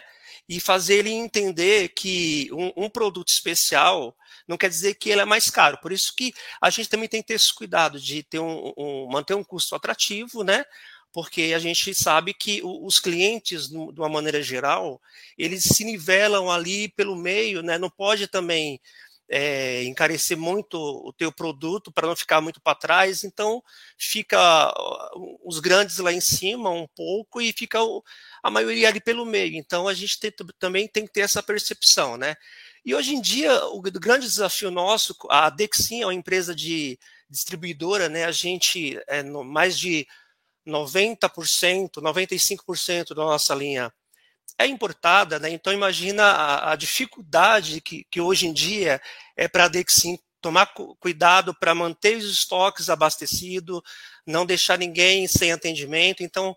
E 0.49 0.59
fazer 0.59 0.95
ele 0.97 1.11
entender 1.11 1.91
que 1.91 2.49
um, 2.53 2.85
um 2.85 2.91
produto 2.91 3.29
especial 3.29 4.17
não 4.47 4.57
quer 4.57 4.71
dizer 4.71 4.95
que 4.95 5.11
ele 5.11 5.21
é 5.21 5.25
mais 5.27 5.51
caro. 5.51 5.79
Por 5.83 5.93
isso 5.93 6.15
que 6.17 6.33
a 6.61 6.71
gente 6.71 6.89
também 6.89 7.09
tem 7.09 7.21
que 7.21 7.29
ter 7.29 7.35
esse 7.35 7.55
cuidado 7.55 8.01
de 8.01 8.23
ter 8.23 8.39
um, 8.39 8.73
um 8.77 9.09
manter 9.11 9.35
um 9.35 9.45
custo 9.45 9.75
atrativo, 9.75 10.43
né? 10.43 10.65
Porque 11.13 11.53
a 11.55 11.59
gente 11.59 11.95
sabe 11.95 12.33
que 12.33 12.61
os 12.63 12.99
clientes, 12.99 13.69
de 13.69 13.77
uma 13.77 14.09
maneira 14.09 14.43
geral, 14.43 15.01
eles 15.37 15.65
se 15.65 15.85
nivelam 15.85 16.51
ali 16.51 16.89
pelo 16.89 17.17
meio, 17.17 17.63
né? 17.63 17.79
Não 17.79 17.91
pode 17.91 18.27
também 18.29 18.81
é, 19.29 19.85
encarecer 19.85 20.37
muito 20.37 20.77
o 20.79 21.13
teu 21.13 21.31
produto 21.31 21.93
para 21.93 22.07
não 22.07 22.17
ficar 22.17 22.41
muito 22.41 22.61
para 22.61 22.75
trás, 22.75 23.25
então 23.25 23.63
fica 23.99 24.73
os 25.45 25.61
grandes 25.61 25.99
lá 25.99 26.13
em 26.13 26.21
cima 26.21 26.71
um 26.71 26.87
pouco 26.97 27.41
e 27.41 27.53
fica 27.53 27.79
a 28.43 28.51
maioria 28.51 28.89
ali 28.89 29.01
pelo 29.01 29.27
meio. 29.27 29.57
Então 29.57 29.87
a 29.87 29.95
gente 29.95 30.19
tem, 30.19 30.33
também 30.59 30.89
tem 30.89 31.07
que 31.07 31.13
ter 31.13 31.21
essa 31.21 31.43
percepção, 31.43 32.17
né? 32.17 32.37
E 32.85 32.95
hoje 32.95 33.15
em 33.15 33.21
dia, 33.21 33.65
o 33.67 33.83
grande 33.83 34.27
desafio 34.27 34.71
nosso, 34.71 35.15
a 35.29 35.51
Dexin 35.51 36.03
é 36.03 36.07
uma 36.07 36.15
empresa 36.15 36.55
de 36.55 36.99
distribuidora, 37.29 38.09
né? 38.09 38.25
A 38.25 38.33
gente 38.33 38.99
é 39.07 39.23
no, 39.23 39.45
mais 39.45 39.79
de 39.79 40.07
90%, 40.67 42.01
95% 42.01 43.15
da 43.15 43.25
nossa 43.25 43.55
linha 43.55 43.93
é 44.57 44.67
importada, 44.67 45.39
né? 45.39 45.51
Então 45.51 45.73
imagina 45.73 46.25
a, 46.25 46.73
a 46.73 46.77
dificuldade 46.77 47.81
que, 47.81 48.05
que, 48.11 48.21
hoje 48.21 48.47
em 48.47 48.53
dia 48.53 49.01
é 49.37 49.49
para 49.49 49.65
a 49.65 49.69
Dexin 49.69 50.19
tomar 50.41 50.73
cuidado 51.01 51.55
para 51.55 51.75
manter 51.75 52.17
os 52.17 52.31
estoques 52.31 52.89
abastecidos, 52.89 53.81
não 54.27 54.47
deixar 54.47 54.79
ninguém 54.79 55.27
sem 55.27 55.53
atendimento. 55.53 56.23
Então 56.23 56.57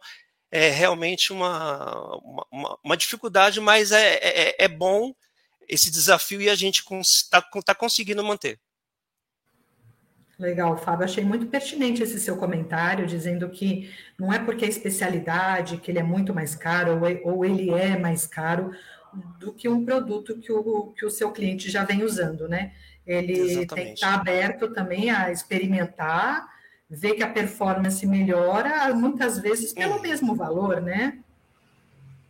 é 0.51 0.69
realmente 0.69 1.31
uma, 1.31 2.17
uma, 2.51 2.79
uma 2.83 2.97
dificuldade, 2.97 3.59
mas 3.59 3.91
é, 3.91 4.15
é, 4.15 4.65
é 4.65 4.67
bom 4.67 5.13
esse 5.67 5.89
desafio 5.89 6.41
e 6.41 6.49
a 6.49 6.55
gente 6.55 6.83
está 7.01 7.41
tá 7.65 7.73
conseguindo 7.73 8.23
manter. 8.23 8.59
Legal, 10.41 10.75
Fábio. 10.75 11.05
Achei 11.05 11.23
muito 11.23 11.45
pertinente 11.45 12.01
esse 12.01 12.19
seu 12.19 12.35
comentário, 12.35 13.05
dizendo 13.05 13.47
que 13.47 13.93
não 14.17 14.33
é 14.33 14.39
porque 14.39 14.65
a 14.65 14.67
especialidade, 14.67 15.77
que 15.77 15.91
ele 15.91 15.99
é 15.99 16.03
muito 16.03 16.33
mais 16.33 16.55
caro, 16.55 16.99
ou 17.23 17.45
ele 17.45 17.69
é 17.69 17.95
mais 17.95 18.25
caro 18.25 18.71
do 19.39 19.53
que 19.53 19.69
um 19.69 19.85
produto 19.85 20.39
que 20.39 20.51
o, 20.51 20.93
que 20.97 21.05
o 21.05 21.11
seu 21.11 21.31
cliente 21.31 21.69
já 21.69 21.83
vem 21.83 22.03
usando, 22.03 22.49
né? 22.49 22.73
Ele 23.05 23.33
Exatamente. 23.33 23.75
tem 23.75 23.85
que 23.85 23.93
estar 23.93 24.15
aberto 24.15 24.73
também 24.73 25.11
a 25.11 25.31
experimentar, 25.31 26.47
ver 26.89 27.13
que 27.13 27.21
a 27.21 27.29
performance 27.29 28.03
melhora, 28.07 28.91
muitas 28.95 29.37
vezes 29.37 29.71
pelo 29.73 29.97
hum. 29.97 30.01
mesmo 30.01 30.35
valor, 30.35 30.81
né? 30.81 31.19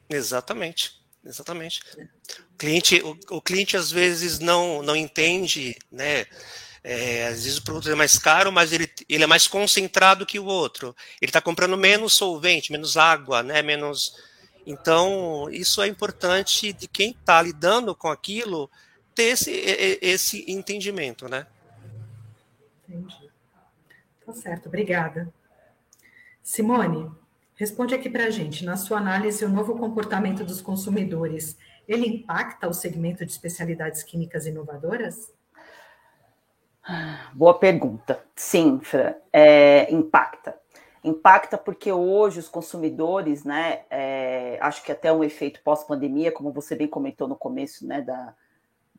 Exatamente. 0.10 1.00
Exatamente. 1.24 1.82
O 2.56 2.58
cliente, 2.58 3.01
o, 3.03 3.38
o 3.38 3.41
cliente 3.41 3.77
às 3.77 3.89
vezes 3.89 4.39
não, 4.39 4.82
não 4.82 4.96
entende, 4.96 5.77
né? 5.89 6.25
É, 6.83 7.27
às 7.27 7.43
vezes 7.43 7.57
o 7.57 7.63
produto 7.63 7.89
é 7.89 7.95
mais 7.95 8.17
caro, 8.17 8.51
mas 8.51 8.73
ele, 8.73 8.91
ele 9.07 9.23
é 9.23 9.27
mais 9.27 9.47
concentrado 9.47 10.25
que 10.25 10.39
o 10.39 10.45
outro. 10.45 10.95
Ele 11.21 11.29
está 11.29 11.39
comprando 11.39 11.77
menos 11.77 12.13
solvente, 12.13 12.71
menos 12.71 12.97
água, 12.97 13.43
né? 13.43 13.61
Menos. 13.61 14.15
Então, 14.65 15.47
isso 15.51 15.81
é 15.81 15.88
importante 15.88 16.73
de 16.73 16.88
quem 16.88 17.11
está 17.11 17.41
lidando 17.41 17.95
com 17.95 18.07
aquilo 18.07 18.69
ter 19.13 19.23
esse, 19.23 19.51
esse 20.01 20.45
entendimento, 20.47 21.27
né? 21.27 21.45
Entendi. 22.88 23.29
Tá 24.25 24.33
certo, 24.33 24.67
obrigada. 24.67 25.31
Simone, 26.43 27.11
Responde 27.61 27.93
aqui 27.93 28.09
para 28.09 28.25
a 28.25 28.29
gente, 28.31 28.65
na 28.65 28.75
sua 28.75 28.97
análise, 28.97 29.45
o 29.45 29.47
novo 29.47 29.77
comportamento 29.77 30.43
dos 30.43 30.59
consumidores, 30.59 31.55
ele 31.88 32.07
impacta 32.07 32.67
o 32.67 32.73
segmento 32.73 33.23
de 33.23 33.31
especialidades 33.31 34.01
químicas 34.01 34.47
inovadoras? 34.47 35.31
Boa 37.33 37.57
pergunta. 37.57 38.23
Sim, 38.35 38.79
Fran, 38.79 39.13
é, 39.31 39.91
impacta. 39.93 40.59
Impacta 41.03 41.57
porque 41.57 41.91
hoje 41.91 42.39
os 42.39 42.47
consumidores, 42.47 43.43
né, 43.43 43.81
é, 43.89 44.57
acho 44.61 44.83
que 44.83 44.91
até 44.91 45.11
um 45.11 45.23
efeito 45.23 45.61
pós-pandemia, 45.63 46.31
como 46.31 46.51
você 46.51 46.75
bem 46.75 46.88
comentou 46.88 47.27
no 47.27 47.35
começo 47.35 47.88
né, 47.88 48.01
da, 48.01 48.35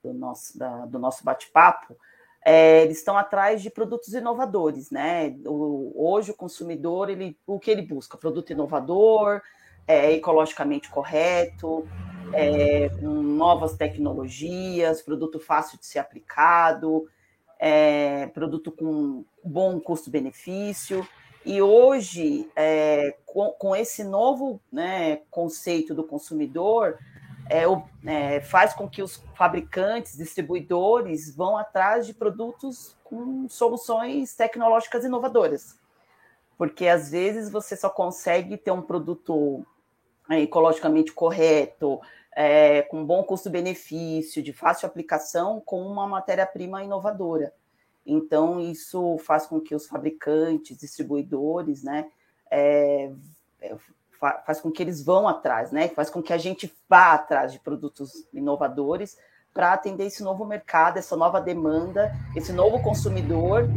do 0.02 0.12
nosso, 0.12 0.58
do 0.88 0.98
nosso 0.98 1.24
bate-papo, 1.24 1.96
é, 2.44 2.82
eles 2.82 2.98
estão 2.98 3.16
atrás 3.16 3.62
de 3.62 3.70
produtos 3.70 4.12
inovadores, 4.14 4.90
né? 4.90 5.36
O, 5.46 5.92
hoje 5.94 6.32
o 6.32 6.36
consumidor, 6.36 7.08
ele, 7.08 7.38
o 7.46 7.60
que 7.60 7.70
ele 7.70 7.82
busca? 7.82 8.18
Produto 8.18 8.50
inovador, 8.50 9.40
é, 9.86 10.12
ecologicamente 10.12 10.90
correto, 10.90 11.86
é, 12.32 12.88
com 12.88 13.06
novas 13.06 13.76
tecnologias, 13.76 15.02
produto 15.02 15.38
fácil 15.38 15.78
de 15.78 15.86
ser 15.86 16.00
aplicado, 16.00 17.08
é, 17.64 18.26
produto 18.26 18.72
com 18.72 19.24
bom 19.44 19.78
custo-benefício. 19.78 21.06
E 21.46 21.62
hoje, 21.62 22.50
é, 22.56 23.16
com, 23.24 23.50
com, 23.52 23.76
esse 23.76 24.02
novo 24.02 24.60
né, 24.70 25.20
conceito 25.30 25.94
do 25.94 26.02
consumidor, 26.02 26.98
é, 27.48 27.62
é, 28.04 28.40
faz 28.40 28.74
com 28.74 28.88
que 28.88 29.00
os 29.00 29.22
fabricantes, 29.36 30.16
distribuidores 30.16 31.32
vão 31.34 31.56
atrás 31.56 32.04
de 32.04 32.12
produtos 32.12 32.96
com 33.04 33.48
soluções 33.48 34.34
tecnológicas 34.34 35.04
inovadoras. 35.04 35.78
Porque 36.58 36.88
às 36.88 37.12
vezes 37.12 37.48
você 37.48 37.76
só 37.76 37.88
consegue 37.88 38.56
ter 38.56 38.72
um 38.72 38.82
produto 38.82 39.64
é, 40.28 40.40
ecologicamente 40.40 41.12
correto, 41.12 42.00
é, 42.34 42.82
com 42.82 43.04
bom 43.04 43.22
custo-benefício, 43.22 44.42
de 44.42 44.52
fácil 44.52 44.86
aplicação, 44.86 45.60
com 45.60 45.82
uma 45.86 46.06
matéria-prima 46.06 46.82
inovadora. 46.82 47.52
Então, 48.04 48.60
isso 48.60 49.18
faz 49.18 49.46
com 49.46 49.60
que 49.60 49.74
os 49.74 49.86
fabricantes, 49.86 50.76
distribuidores, 50.76 51.82
né, 51.82 52.10
é, 52.50 53.12
é 53.60 53.76
faz 54.46 54.60
com 54.60 54.70
que 54.70 54.80
eles 54.80 55.02
vão 55.02 55.26
atrás, 55.26 55.72
né? 55.72 55.88
Faz 55.88 56.08
com 56.08 56.22
que 56.22 56.32
a 56.32 56.38
gente 56.38 56.72
vá 56.88 57.14
atrás 57.14 57.52
de 57.52 57.58
produtos 57.58 58.24
inovadores 58.32 59.18
para 59.52 59.72
atender 59.72 60.06
esse 60.06 60.22
novo 60.22 60.44
mercado, 60.46 60.98
essa 60.98 61.16
nova 61.16 61.40
demanda, 61.40 62.12
esse 62.36 62.52
novo 62.52 62.80
consumidor 62.82 63.68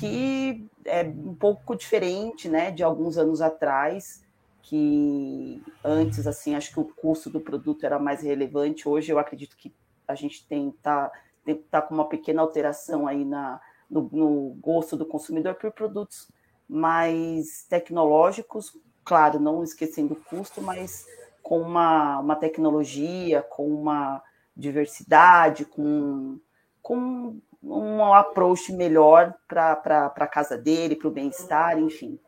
que 0.00 0.66
é 0.86 1.02
um 1.02 1.34
pouco 1.34 1.76
diferente, 1.76 2.48
né, 2.48 2.70
de 2.70 2.82
alguns 2.82 3.18
anos 3.18 3.42
atrás, 3.42 4.24
que 4.62 5.62
antes, 5.84 6.26
assim, 6.26 6.54
acho 6.54 6.72
que 6.72 6.80
o 6.80 6.84
custo 6.84 7.28
do 7.28 7.40
produto 7.40 7.84
era 7.84 7.98
mais 7.98 8.22
relevante. 8.22 8.88
Hoje 8.88 9.12
eu 9.12 9.18
acredito 9.18 9.56
que 9.56 9.74
a 10.06 10.14
gente 10.14 10.46
tem 10.46 10.70
tá, 10.82 11.10
tem, 11.44 11.56
tá 11.56 11.82
com 11.82 11.94
uma 11.94 12.08
pequena 12.08 12.40
alteração 12.40 13.06
aí 13.06 13.24
na, 13.24 13.60
no, 13.90 14.08
no 14.12 14.56
gosto 14.60 14.96
do 14.96 15.04
consumidor 15.04 15.54
por 15.56 15.72
produtos 15.72 16.28
mais 16.68 17.64
tecnológicos, 17.68 18.76
claro, 19.04 19.38
não 19.38 19.62
esquecendo 19.62 20.14
o 20.14 20.24
custo, 20.24 20.62
mas 20.62 21.06
com 21.42 21.60
uma, 21.60 22.18
uma 22.20 22.36
tecnologia, 22.36 23.42
com 23.42 23.68
uma 23.68 24.22
diversidade, 24.56 25.64
com, 25.64 26.38
com 26.80 27.36
um 27.62 28.14
approach 28.14 28.72
melhor 28.72 29.34
para 29.46 30.12
a 30.16 30.26
casa 30.26 30.56
dele, 30.56 30.96
para 30.96 31.08
o 31.08 31.12
bem-estar, 31.12 31.78
enfim. 31.78 32.18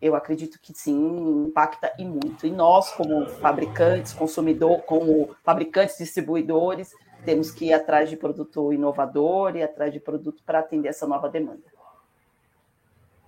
Eu 0.00 0.14
acredito 0.14 0.58
que 0.60 0.74
sim, 0.74 1.46
impacta 1.46 1.92
e 1.98 2.04
muito. 2.04 2.46
E 2.46 2.50
nós, 2.50 2.92
como 2.92 3.26
fabricantes, 3.26 4.12
consumidor, 4.12 4.82
como 4.82 5.34
fabricantes, 5.42 5.96
distribuidores, 5.98 6.92
temos 7.24 7.50
que 7.50 7.66
ir 7.66 7.72
atrás 7.72 8.10
de 8.10 8.16
produto 8.16 8.72
inovador 8.72 9.56
e 9.56 9.62
atrás 9.62 9.92
de 9.92 9.98
produto 9.98 10.42
para 10.44 10.58
atender 10.58 10.88
essa 10.88 11.06
nova 11.06 11.28
demanda. 11.28 11.76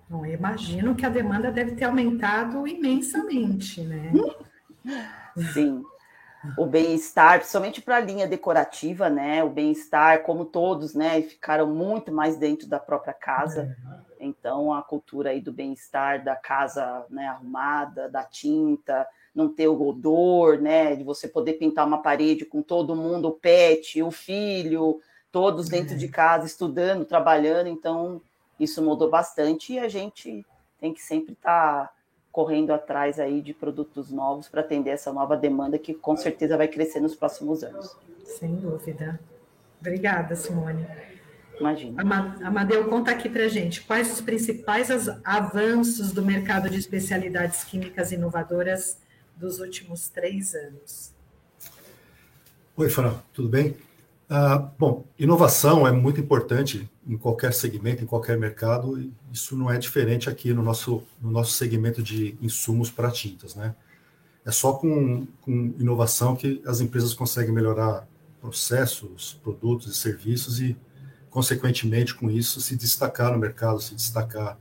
Bom, 0.07 0.25
eu 0.25 0.33
imagino 0.33 0.95
que 0.95 1.05
a 1.05 1.09
demanda 1.09 1.51
deve 1.51 1.75
ter 1.75 1.85
aumentado 1.85 2.67
imensamente, 2.67 3.81
né? 3.81 4.11
Sim. 5.53 5.83
O 6.57 6.65
bem-estar, 6.65 7.39
principalmente 7.39 7.81
para 7.81 7.97
a 7.97 7.99
linha 7.99 8.25
decorativa, 8.25 9.09
né? 9.09 9.43
O 9.43 9.49
bem-estar, 9.49 10.23
como 10.23 10.45
todos, 10.45 10.93
né? 10.93 11.21
Ficaram 11.21 11.67
muito 11.67 12.11
mais 12.11 12.37
dentro 12.37 12.67
da 12.67 12.79
própria 12.79 13.13
casa. 13.13 13.75
Então, 14.19 14.73
a 14.73 14.81
cultura 14.81 15.31
aí 15.31 15.41
do 15.41 15.51
bem-estar, 15.51 16.23
da 16.23 16.35
casa 16.35 17.05
né, 17.09 17.27
arrumada, 17.27 18.09
da 18.09 18.23
tinta, 18.23 19.07
não 19.35 19.49
ter 19.49 19.67
o 19.67 19.81
odor, 19.81 20.61
né? 20.61 20.95
De 20.95 21.03
você 21.03 21.27
poder 21.27 21.53
pintar 21.53 21.85
uma 21.85 22.01
parede 22.01 22.45
com 22.45 22.61
todo 22.61 22.95
mundo, 22.95 23.27
o 23.27 23.33
pet, 23.33 24.01
o 24.01 24.11
filho, 24.11 25.01
todos 25.31 25.67
dentro 25.67 25.97
de 25.97 26.07
casa, 26.07 26.45
estudando, 26.45 27.05
trabalhando. 27.05 27.67
Então, 27.67 28.21
isso 28.59 28.81
mudou 28.81 29.09
bastante 29.09 29.73
e 29.73 29.79
a 29.79 29.89
gente 29.89 30.45
tem 30.79 30.93
que 30.93 31.01
sempre 31.01 31.33
estar 31.33 31.87
tá 31.87 31.93
correndo 32.31 32.71
atrás 32.71 33.19
aí 33.19 33.41
de 33.41 33.53
produtos 33.53 34.11
novos 34.11 34.47
para 34.47 34.61
atender 34.61 34.91
essa 34.91 35.11
nova 35.11 35.35
demanda 35.35 35.77
que 35.77 35.93
com 35.93 36.15
certeza 36.15 36.57
vai 36.57 36.67
crescer 36.67 36.99
nos 36.99 37.15
próximos 37.15 37.63
anos. 37.63 37.95
Sem 38.23 38.55
dúvida. 38.55 39.19
Obrigada, 39.79 40.35
Simone. 40.35 40.85
Imagina. 41.59 42.01
Amadeu, 42.43 42.87
conta 42.87 43.11
aqui 43.11 43.27
para 43.27 43.47
gente 43.47 43.81
quais 43.81 44.11
os 44.11 44.21
principais 44.21 44.89
avanços 45.23 46.11
do 46.11 46.23
mercado 46.23 46.69
de 46.69 46.79
especialidades 46.79 47.63
químicas 47.63 48.11
inovadoras 48.11 48.99
dos 49.35 49.59
últimos 49.59 50.07
três 50.07 50.53
anos. 50.53 51.13
Oi, 52.77 52.89
Fran, 52.89 53.15
tudo 53.33 53.49
bem? 53.49 53.75
Ah, 54.31 54.59
bom, 54.59 55.07
inovação 55.17 55.87
é 55.87 55.91
muito 55.91 56.21
importante 56.21 56.87
em 57.07 57.17
qualquer 57.17 57.51
segmento, 57.51 58.03
em 58.03 58.05
qualquer 58.05 58.37
mercado, 58.37 59.01
e 59.01 59.11
isso 59.33 59.57
não 59.57 59.71
é 59.71 59.77
diferente 59.79 60.29
aqui 60.29 60.53
no 60.53 60.61
nosso, 60.61 61.01
no 61.19 61.31
nosso 61.31 61.53
segmento 61.53 62.03
de 62.03 62.37
insumos 62.39 62.91
para 62.91 63.09
tintas, 63.09 63.55
né? 63.55 63.73
É 64.45 64.51
só 64.51 64.73
com, 64.73 65.25
com 65.41 65.73
inovação 65.79 66.35
que 66.35 66.61
as 66.65 66.79
empresas 66.79 67.15
conseguem 67.15 67.51
melhorar 67.51 68.07
processos, 68.39 69.39
produtos 69.43 69.87
e 69.87 69.97
serviços 69.97 70.61
e 70.61 70.77
consequentemente, 71.31 72.13
com 72.13 72.29
isso, 72.29 72.61
se 72.61 72.75
destacar 72.75 73.31
no 73.31 73.39
mercado, 73.39 73.81
se 73.81 73.95
destacar 73.95 74.57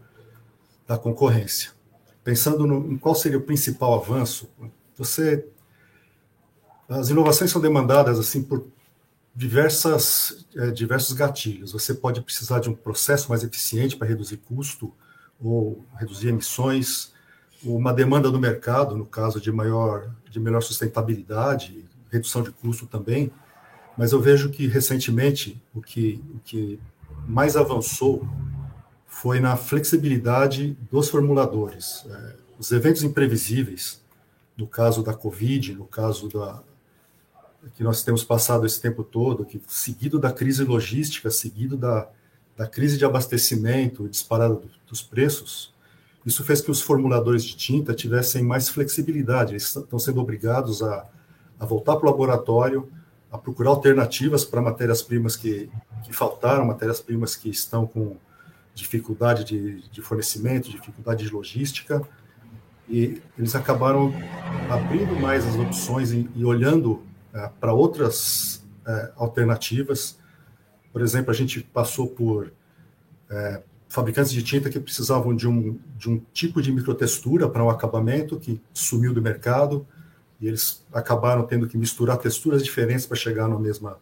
da 0.86 0.98
concorrência. 0.98 1.72
Pensando 2.24 2.66
no, 2.66 2.92
em 2.92 2.96
qual 2.96 3.14
seria 3.14 3.38
o 3.38 3.42
principal 3.42 3.94
avanço, 3.94 4.48
você 4.96 5.46
as 6.88 7.10
inovações 7.10 7.50
são 7.50 7.60
demandadas 7.60 8.18
assim 8.18 8.42
por 8.42 8.66
diversas 9.38 10.46
é, 10.56 10.70
diversos 10.70 11.14
gatilhos. 11.14 11.72
Você 11.72 11.94
pode 11.94 12.20
precisar 12.20 12.58
de 12.58 12.68
um 12.68 12.74
processo 12.74 13.28
mais 13.28 13.44
eficiente 13.44 13.96
para 13.96 14.08
reduzir 14.08 14.38
custo 14.38 14.92
ou 15.40 15.84
reduzir 15.96 16.28
emissões, 16.28 17.12
uma 17.62 17.92
demanda 17.92 18.30
do 18.30 18.38
mercado, 18.38 18.96
no 18.96 19.06
caso 19.06 19.40
de 19.40 19.52
maior 19.52 20.10
de 20.28 20.40
melhor 20.40 20.62
sustentabilidade, 20.62 21.84
redução 22.10 22.42
de 22.42 22.50
custo 22.50 22.86
também 22.86 23.32
mas 23.98 24.12
eu 24.12 24.20
vejo 24.20 24.48
que 24.48 24.68
recentemente 24.68 25.60
o 25.74 25.82
que, 25.82 26.22
o 26.32 26.38
que 26.38 26.78
mais 27.26 27.56
avançou 27.56 28.26
foi 29.08 29.40
na 29.40 29.56
flexibilidade 29.56 30.78
dos 30.88 31.10
formuladores. 31.10 32.06
É, 32.08 32.36
os 32.56 32.70
eventos 32.70 33.02
imprevisíveis, 33.02 34.00
no 34.56 34.68
caso 34.68 35.02
da 35.02 35.12
Covid, 35.12 35.74
no 35.74 35.84
caso 35.84 36.28
da 36.28 36.62
que 37.74 37.82
nós 37.82 38.02
temos 38.02 38.24
passado 38.24 38.66
esse 38.66 38.80
tempo 38.80 39.02
todo, 39.02 39.44
que 39.44 39.60
seguido 39.66 40.18
da 40.18 40.32
crise 40.32 40.64
logística, 40.64 41.30
seguido 41.30 41.76
da, 41.76 42.08
da 42.56 42.66
crise 42.66 42.98
de 42.98 43.04
abastecimento, 43.04 44.08
disparada 44.08 44.54
do, 44.54 44.70
dos 44.86 45.02
preços, 45.02 45.72
isso 46.26 46.44
fez 46.44 46.60
que 46.60 46.70
os 46.70 46.80
formuladores 46.80 47.42
de 47.42 47.56
tinta 47.56 47.94
tivessem 47.94 48.42
mais 48.42 48.68
flexibilidade. 48.68 49.52
Eles 49.52 49.74
estão 49.74 49.98
sendo 49.98 50.20
obrigados 50.20 50.82
a, 50.82 51.06
a 51.58 51.64
voltar 51.64 51.96
para 51.96 52.06
o 52.06 52.10
laboratório, 52.10 52.88
a 53.30 53.38
procurar 53.38 53.70
alternativas 53.70 54.44
para 54.44 54.60
matérias-primas 54.60 55.36
que, 55.36 55.70
que 56.04 56.12
faltaram, 56.12 56.66
matérias-primas 56.66 57.36
que 57.36 57.48
estão 57.48 57.86
com 57.86 58.16
dificuldade 58.74 59.44
de, 59.44 59.80
de, 59.90 60.02
fornecimento, 60.02 60.70
dificuldade 60.70 61.24
de 61.24 61.32
logística, 61.32 62.02
e 62.88 63.20
eles 63.36 63.54
acabaram 63.54 64.12
abrindo 64.70 65.18
mais 65.18 65.46
as 65.46 65.56
opções 65.56 66.12
e, 66.12 66.28
e 66.34 66.44
olhando 66.44 67.02
é, 67.32 67.50
para 67.60 67.72
outras 67.72 68.64
é, 68.86 69.12
alternativas. 69.16 70.18
Por 70.92 71.02
exemplo, 71.02 71.30
a 71.30 71.34
gente 71.34 71.60
passou 71.60 72.08
por 72.08 72.52
é, 73.30 73.62
fabricantes 73.88 74.32
de 74.32 74.42
tinta 74.42 74.68
que 74.68 74.78
precisavam 74.78 75.34
de 75.34 75.48
um, 75.48 75.78
de 75.96 76.10
um 76.10 76.20
tipo 76.32 76.60
de 76.60 76.70
microtextura 76.70 77.48
para 77.48 77.64
um 77.64 77.70
acabamento 77.70 78.38
que 78.38 78.60
sumiu 78.72 79.12
do 79.14 79.22
mercado, 79.22 79.86
e 80.40 80.46
eles 80.46 80.84
acabaram 80.92 81.44
tendo 81.44 81.66
que 81.66 81.76
misturar 81.76 82.18
texturas 82.18 82.62
diferentes 82.62 83.06
para 83.06 83.16
chegar 83.16 83.48
no, 83.48 83.58
mesma, 83.58 83.98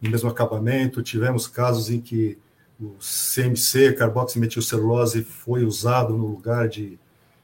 no 0.00 0.10
mesmo 0.10 0.30
acabamento. 0.30 1.02
Tivemos 1.02 1.48
casos 1.48 1.90
em 1.90 2.00
que 2.00 2.38
o 2.80 2.96
CMC, 2.98 3.94
carboximetilcelulose, 3.94 5.24
foi 5.24 5.64
usado 5.64 6.16
no 6.16 6.26
lugar 6.26 6.68
de 6.68 6.98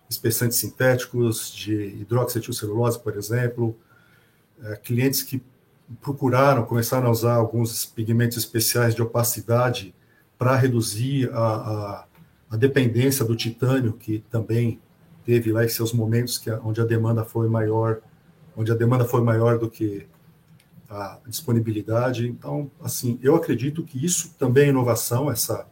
espessantes 0.09 0.59
sintéticos, 0.59 1.53
de 1.53 1.75
hidroxietilcelulose, 2.01 3.01
por 3.01 3.16
exemplo. 3.16 3.77
É, 4.62 4.77
clientes 4.77 5.23
que 5.23 5.42
procuraram, 6.01 6.64
começaram 6.64 7.09
a 7.09 7.11
usar 7.11 7.35
alguns 7.35 7.85
pigmentos 7.85 8.37
especiais 8.37 8.95
de 8.95 9.03
opacidade 9.03 9.95
para 10.38 10.57
reduzir 10.57 11.31
a, 11.33 11.38
a, 11.38 12.05
a, 12.51 12.57
dependência 12.57 13.25
do 13.25 13.37
titânio, 13.37 13.92
que 13.92 14.25
também 14.31 14.81
teve 15.25 15.53
lá 15.53 15.66
seus 15.69 15.92
momentos 15.92 16.38
que, 16.38 16.51
onde 16.51 16.81
a 16.81 16.85
demanda 16.85 17.25
foi 17.25 17.49
maior 17.49 18.01
onde 18.57 18.73
a 18.73 18.75
demanda 18.75 19.05
foi 19.05 19.21
maior 19.23 19.59
do 19.59 19.69
que 19.69 20.07
a 20.88 21.19
disponibilidade. 21.27 22.27
Então, 22.27 22.71
assim, 22.81 23.19
eu 23.23 23.37
acredito 23.37 23.85
que 23.85 24.03
isso 24.03 24.35
também 24.38 24.66
é 24.66 24.69
inovação, 24.69 25.31
essa 25.31 25.66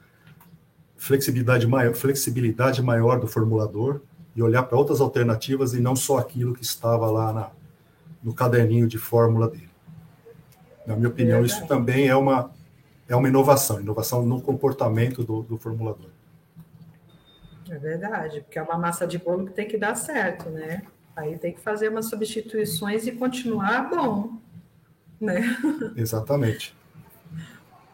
flexibilidade 0.96 1.66
maior, 1.66 1.94
flexibilidade 1.94 2.82
maior 2.82 3.18
do 3.18 3.26
formulador 3.26 4.00
e 4.36 4.42
olhar 4.42 4.64
para 4.64 4.76
outras 4.76 5.00
alternativas 5.00 5.72
e 5.72 5.80
não 5.80 5.96
só 5.96 6.18
aquilo 6.18 6.54
que 6.54 6.62
estava 6.62 7.10
lá 7.10 7.32
na, 7.32 7.50
no 8.24 8.32
caderninho 8.32 8.88
de 8.88 8.98
fórmula 8.98 9.48
dele. 9.48 9.68
Na 10.86 10.96
minha 10.96 11.08
opinião, 11.08 11.44
isso 11.44 11.66
também 11.66 12.08
é 12.08 12.16
uma, 12.16 12.50
é 13.08 13.14
uma 13.14 13.28
inovação, 13.28 13.80
inovação 13.80 14.24
no 14.24 14.40
comportamento 14.40 15.22
do, 15.22 15.42
do 15.42 15.58
formulador. 15.58 16.10
É 17.68 17.78
verdade, 17.78 18.40
porque 18.40 18.58
é 18.58 18.62
uma 18.62 18.78
massa 18.78 19.06
de 19.06 19.18
bolo 19.18 19.46
que 19.46 19.52
tem 19.52 19.68
que 19.68 19.78
dar 19.78 19.94
certo, 19.94 20.50
né? 20.50 20.82
Aí 21.16 21.38
tem 21.38 21.52
que 21.52 21.60
fazer 21.60 21.88
umas 21.88 22.08
substituições 22.08 23.06
e 23.06 23.12
continuar 23.12 23.88
bom, 23.88 24.38
né? 25.20 25.42
Exatamente. 25.96 26.74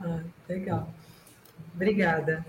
ah, 0.00 0.20
legal. 0.48 0.88
Obrigada. 1.74 2.44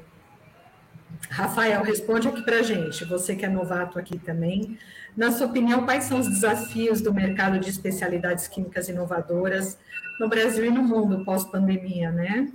Rafael, 1.30 1.84
responde 1.84 2.28
aqui 2.28 2.42
para 2.42 2.62
gente. 2.62 3.06
Você 3.06 3.36
que 3.36 3.46
é 3.46 3.50
novato 3.50 3.98
aqui 3.98 4.18
também. 4.18 4.78
Na 5.16 5.32
sua 5.32 5.48
opinião, 5.48 5.86
quais 5.86 6.06
são 6.06 6.20
os 6.20 6.28
desafios 6.28 7.02
do 7.02 7.14
mercado 7.14 7.60
de 7.60 7.70
especialidades 7.70 8.48
químicas 8.48 8.88
inovadoras 8.90 9.78
no 10.20 10.30
Brasil 10.30 10.66
e 10.66 10.70
no 10.70 10.84
mundo 10.84 11.26
pós-pandemia, 11.26 12.12
né? 12.12 12.50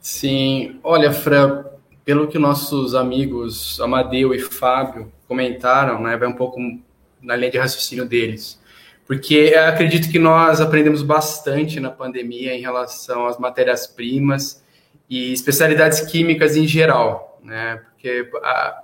Sim, 0.00 0.78
olha, 0.84 1.12
Fran, 1.12 1.64
pelo 2.04 2.28
que 2.28 2.38
nossos 2.38 2.94
amigos 2.94 3.80
Amadeu 3.80 4.32
e 4.32 4.38
Fábio 4.38 5.12
comentaram, 5.26 6.00
né, 6.00 6.16
vai 6.16 6.28
um 6.28 6.32
pouco 6.32 6.60
na 7.20 7.34
linha 7.34 7.50
de 7.50 7.58
raciocínio 7.58 8.06
deles. 8.06 8.60
Porque 9.06 9.54
acredito 9.56 10.10
que 10.10 10.18
nós 10.18 10.60
aprendemos 10.60 11.02
bastante 11.02 11.80
na 11.80 11.90
pandemia 11.90 12.54
em 12.54 12.60
relação 12.60 13.26
às 13.26 13.38
matérias-primas 13.38 14.62
e 15.08 15.32
especialidades 15.32 16.00
químicas 16.00 16.56
em 16.56 16.66
geral, 16.66 17.40
né? 17.42 17.80
Porque 18.06 18.30
a, 18.42 18.82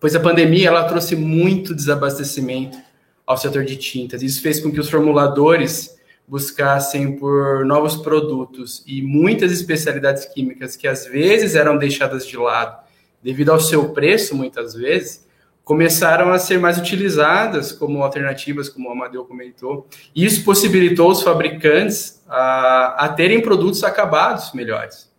pois 0.00 0.16
a 0.16 0.20
pandemia 0.20 0.68
ela 0.68 0.84
trouxe 0.84 1.14
muito 1.14 1.74
desabastecimento 1.74 2.76
ao 3.24 3.36
setor 3.36 3.64
de 3.64 3.76
tintas. 3.76 4.22
Isso 4.22 4.42
fez 4.42 4.58
com 4.58 4.72
que 4.72 4.80
os 4.80 4.90
formuladores 4.90 5.96
buscassem 6.26 7.16
por 7.16 7.64
novos 7.64 7.96
produtos 7.96 8.82
e 8.86 9.02
muitas 9.02 9.52
especialidades 9.52 10.24
químicas 10.26 10.76
que 10.76 10.88
às 10.88 11.06
vezes 11.06 11.54
eram 11.54 11.76
deixadas 11.76 12.26
de 12.26 12.36
lado 12.36 12.78
devido 13.22 13.50
ao 13.50 13.60
seu 13.60 13.90
preço, 13.90 14.34
muitas 14.34 14.74
vezes, 14.74 15.26
começaram 15.62 16.32
a 16.32 16.38
ser 16.38 16.58
mais 16.58 16.78
utilizadas 16.78 17.70
como 17.70 18.02
alternativas, 18.02 18.68
como 18.68 18.88
o 18.88 18.92
Amadeu 18.92 19.24
comentou. 19.24 19.86
Isso 20.14 20.44
possibilitou 20.44 21.10
os 21.10 21.22
fabricantes 21.22 22.22
a, 22.28 23.04
a 23.04 23.08
terem 23.10 23.40
produtos 23.42 23.84
acabados 23.84 24.52
melhores. 24.54 25.09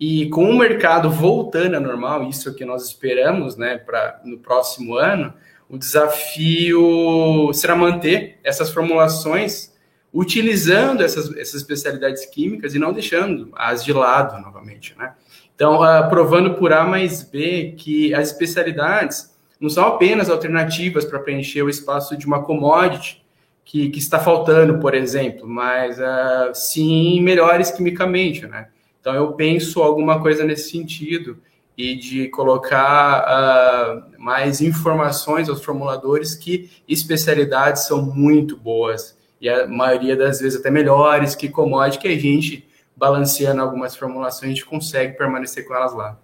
E 0.00 0.30
com 0.30 0.50
o 0.50 0.58
mercado 0.58 1.10
voltando 1.10 1.76
a 1.76 1.80
normal, 1.80 2.26
isso 2.26 2.48
é 2.48 2.52
o 2.52 2.54
que 2.54 2.64
nós 2.64 2.86
esperamos 2.86 3.58
né, 3.58 3.76
para 3.76 4.18
no 4.24 4.38
próximo 4.38 4.94
ano, 4.94 5.34
o 5.68 5.76
desafio 5.76 7.52
será 7.52 7.76
manter 7.76 8.38
essas 8.42 8.70
formulações 8.70 9.70
utilizando 10.12 11.02
essas, 11.02 11.30
essas 11.36 11.56
especialidades 11.56 12.24
químicas 12.24 12.74
e 12.74 12.78
não 12.78 12.94
deixando 12.94 13.50
as 13.54 13.84
de 13.84 13.92
lado 13.92 14.40
novamente. 14.40 14.96
Né? 14.98 15.12
Então, 15.54 15.82
uh, 15.82 16.08
provando 16.08 16.54
por 16.54 16.72
A 16.72 16.84
mais 16.84 17.22
B 17.22 17.74
que 17.76 18.14
as 18.14 18.28
especialidades 18.28 19.36
não 19.60 19.68
são 19.68 19.86
apenas 19.86 20.30
alternativas 20.30 21.04
para 21.04 21.18
preencher 21.18 21.62
o 21.62 21.68
espaço 21.68 22.16
de 22.16 22.26
uma 22.26 22.42
commodity 22.42 23.22
que, 23.64 23.90
que 23.90 23.98
está 23.98 24.18
faltando, 24.18 24.78
por 24.78 24.94
exemplo, 24.94 25.46
mas 25.46 25.98
uh, 25.98 26.54
sim 26.54 27.20
melhores 27.20 27.70
quimicamente, 27.70 28.46
né? 28.46 28.68
Então 29.00 29.14
eu 29.14 29.32
penso 29.32 29.82
alguma 29.82 30.20
coisa 30.20 30.44
nesse 30.44 30.70
sentido 30.70 31.38
e 31.76 31.94
de 31.94 32.28
colocar 32.28 33.24
uh, 33.24 34.22
mais 34.22 34.60
informações 34.60 35.48
aos 35.48 35.64
formuladores 35.64 36.34
que 36.34 36.70
especialidades 36.86 37.86
são 37.86 38.02
muito 38.02 38.56
boas 38.56 39.18
e 39.40 39.48
a 39.48 39.66
maioria 39.66 40.14
das 40.14 40.40
vezes 40.40 40.60
até 40.60 40.70
melhores 40.70 41.34
que 41.34 41.48
commodity 41.48 41.98
que 41.98 42.08
a 42.08 42.18
gente 42.18 42.68
balanceando 42.94 43.62
algumas 43.62 43.96
formulações 43.96 44.44
a 44.44 44.54
gente 44.54 44.66
consegue 44.66 45.16
permanecer 45.16 45.66
com 45.66 45.74
elas 45.74 45.94
lá. 45.94 46.18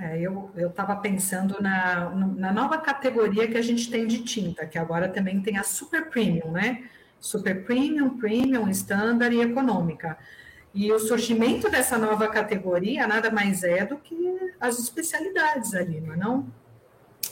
É, 0.00 0.20
eu 0.20 0.50
estava 0.56 0.96
pensando 0.96 1.60
na, 1.60 2.10
na 2.10 2.52
nova 2.52 2.78
categoria 2.78 3.46
que 3.48 3.56
a 3.56 3.62
gente 3.62 3.90
tem 3.90 4.06
de 4.06 4.22
tinta, 4.24 4.66
que 4.66 4.76
agora 4.78 5.08
também 5.08 5.40
tem 5.40 5.56
a 5.56 5.62
Super 5.62 6.08
Premium, 6.08 6.50
né? 6.50 6.84
Super 7.20 7.64
Premium, 7.64 8.18
Premium, 8.18 8.68
Standard 8.70 9.34
e 9.34 9.40
Econômica. 9.40 10.18
E 10.74 10.92
o 10.92 10.98
surgimento 10.98 11.70
dessa 11.70 11.96
nova 11.96 12.26
categoria 12.26 13.06
nada 13.06 13.30
mais 13.30 13.62
é 13.62 13.84
do 13.84 13.96
que 13.96 14.16
as 14.60 14.78
especialidades 14.78 15.72
ali, 15.72 16.00
não 16.00 16.14
é 16.14 16.16
não? 16.16 16.46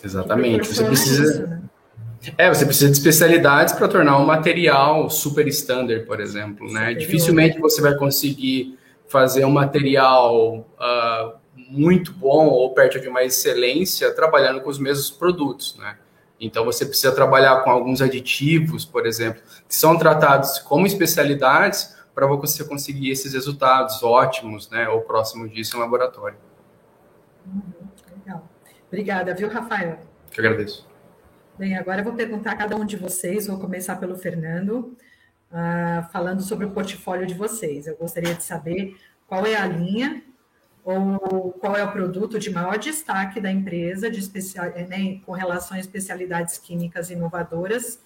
Exatamente. 0.02 0.68
Você 0.68 0.84
precisa... 0.84 1.24
Isso, 1.24 1.46
né? 1.48 1.62
É, 2.38 2.48
você 2.48 2.64
precisa 2.64 2.88
de 2.88 2.96
especialidades 2.96 3.74
para 3.74 3.88
tornar 3.88 4.16
um 4.18 4.24
material 4.24 5.10
super 5.10 5.48
standard, 5.48 6.06
por 6.06 6.20
exemplo, 6.20 6.66
né? 6.66 6.90
Superior. 6.90 7.00
Dificilmente 7.00 7.58
você 7.58 7.82
vai 7.82 7.96
conseguir 7.96 8.78
fazer 9.08 9.44
um 9.44 9.50
material 9.50 10.58
uh, 10.58 11.32
muito 11.68 12.12
bom 12.12 12.46
ou 12.46 12.72
perto 12.72 13.00
de 13.00 13.08
uma 13.08 13.24
excelência 13.24 14.14
trabalhando 14.14 14.60
com 14.60 14.70
os 14.70 14.78
mesmos 14.78 15.10
produtos, 15.10 15.76
né? 15.78 15.96
Então 16.40 16.64
você 16.64 16.86
precisa 16.86 17.12
trabalhar 17.12 17.62
com 17.62 17.70
alguns 17.70 18.00
aditivos, 18.00 18.84
por 18.84 19.04
exemplo, 19.04 19.42
que 19.68 19.74
são 19.74 19.98
tratados 19.98 20.58
como 20.60 20.86
especialidades 20.86 21.91
para 22.14 22.26
você 22.26 22.64
conseguir 22.64 23.10
esses 23.10 23.32
resultados 23.32 24.02
ótimos, 24.02 24.68
né, 24.70 24.88
ou 24.88 25.00
próximo 25.00 25.48
disso 25.48 25.76
em 25.76 25.80
laboratório. 25.80 26.36
Uhum, 27.46 27.62
legal. 28.16 28.48
Obrigada, 28.88 29.34
viu, 29.34 29.48
Rafael? 29.48 29.98
Que 30.30 30.40
agradeço. 30.40 30.86
Bem, 31.58 31.76
agora 31.76 32.00
eu 32.00 32.04
vou 32.04 32.14
perguntar 32.14 32.52
a 32.52 32.56
cada 32.56 32.76
um 32.76 32.84
de 32.84 32.96
vocês, 32.96 33.46
vou 33.46 33.58
começar 33.58 33.96
pelo 33.96 34.16
Fernando, 34.16 34.96
uh, 35.50 36.10
falando 36.10 36.42
sobre 36.42 36.66
o 36.66 36.70
portfólio 36.70 37.26
de 37.26 37.34
vocês. 37.34 37.86
Eu 37.86 37.96
gostaria 37.96 38.34
de 38.34 38.42
saber 38.42 38.96
qual 39.26 39.46
é 39.46 39.56
a 39.56 39.66
linha 39.66 40.22
ou 40.84 41.52
qual 41.52 41.76
é 41.76 41.84
o 41.84 41.92
produto 41.92 42.38
de 42.38 42.50
maior 42.50 42.76
destaque 42.76 43.40
da 43.40 43.50
empresa 43.50 44.10
de 44.10 44.18
especial, 44.18 44.66
né, 44.66 45.20
com 45.24 45.32
relação 45.32 45.76
a 45.76 45.80
especialidades 45.80 46.58
químicas 46.58 47.10
inovadoras 47.10 48.00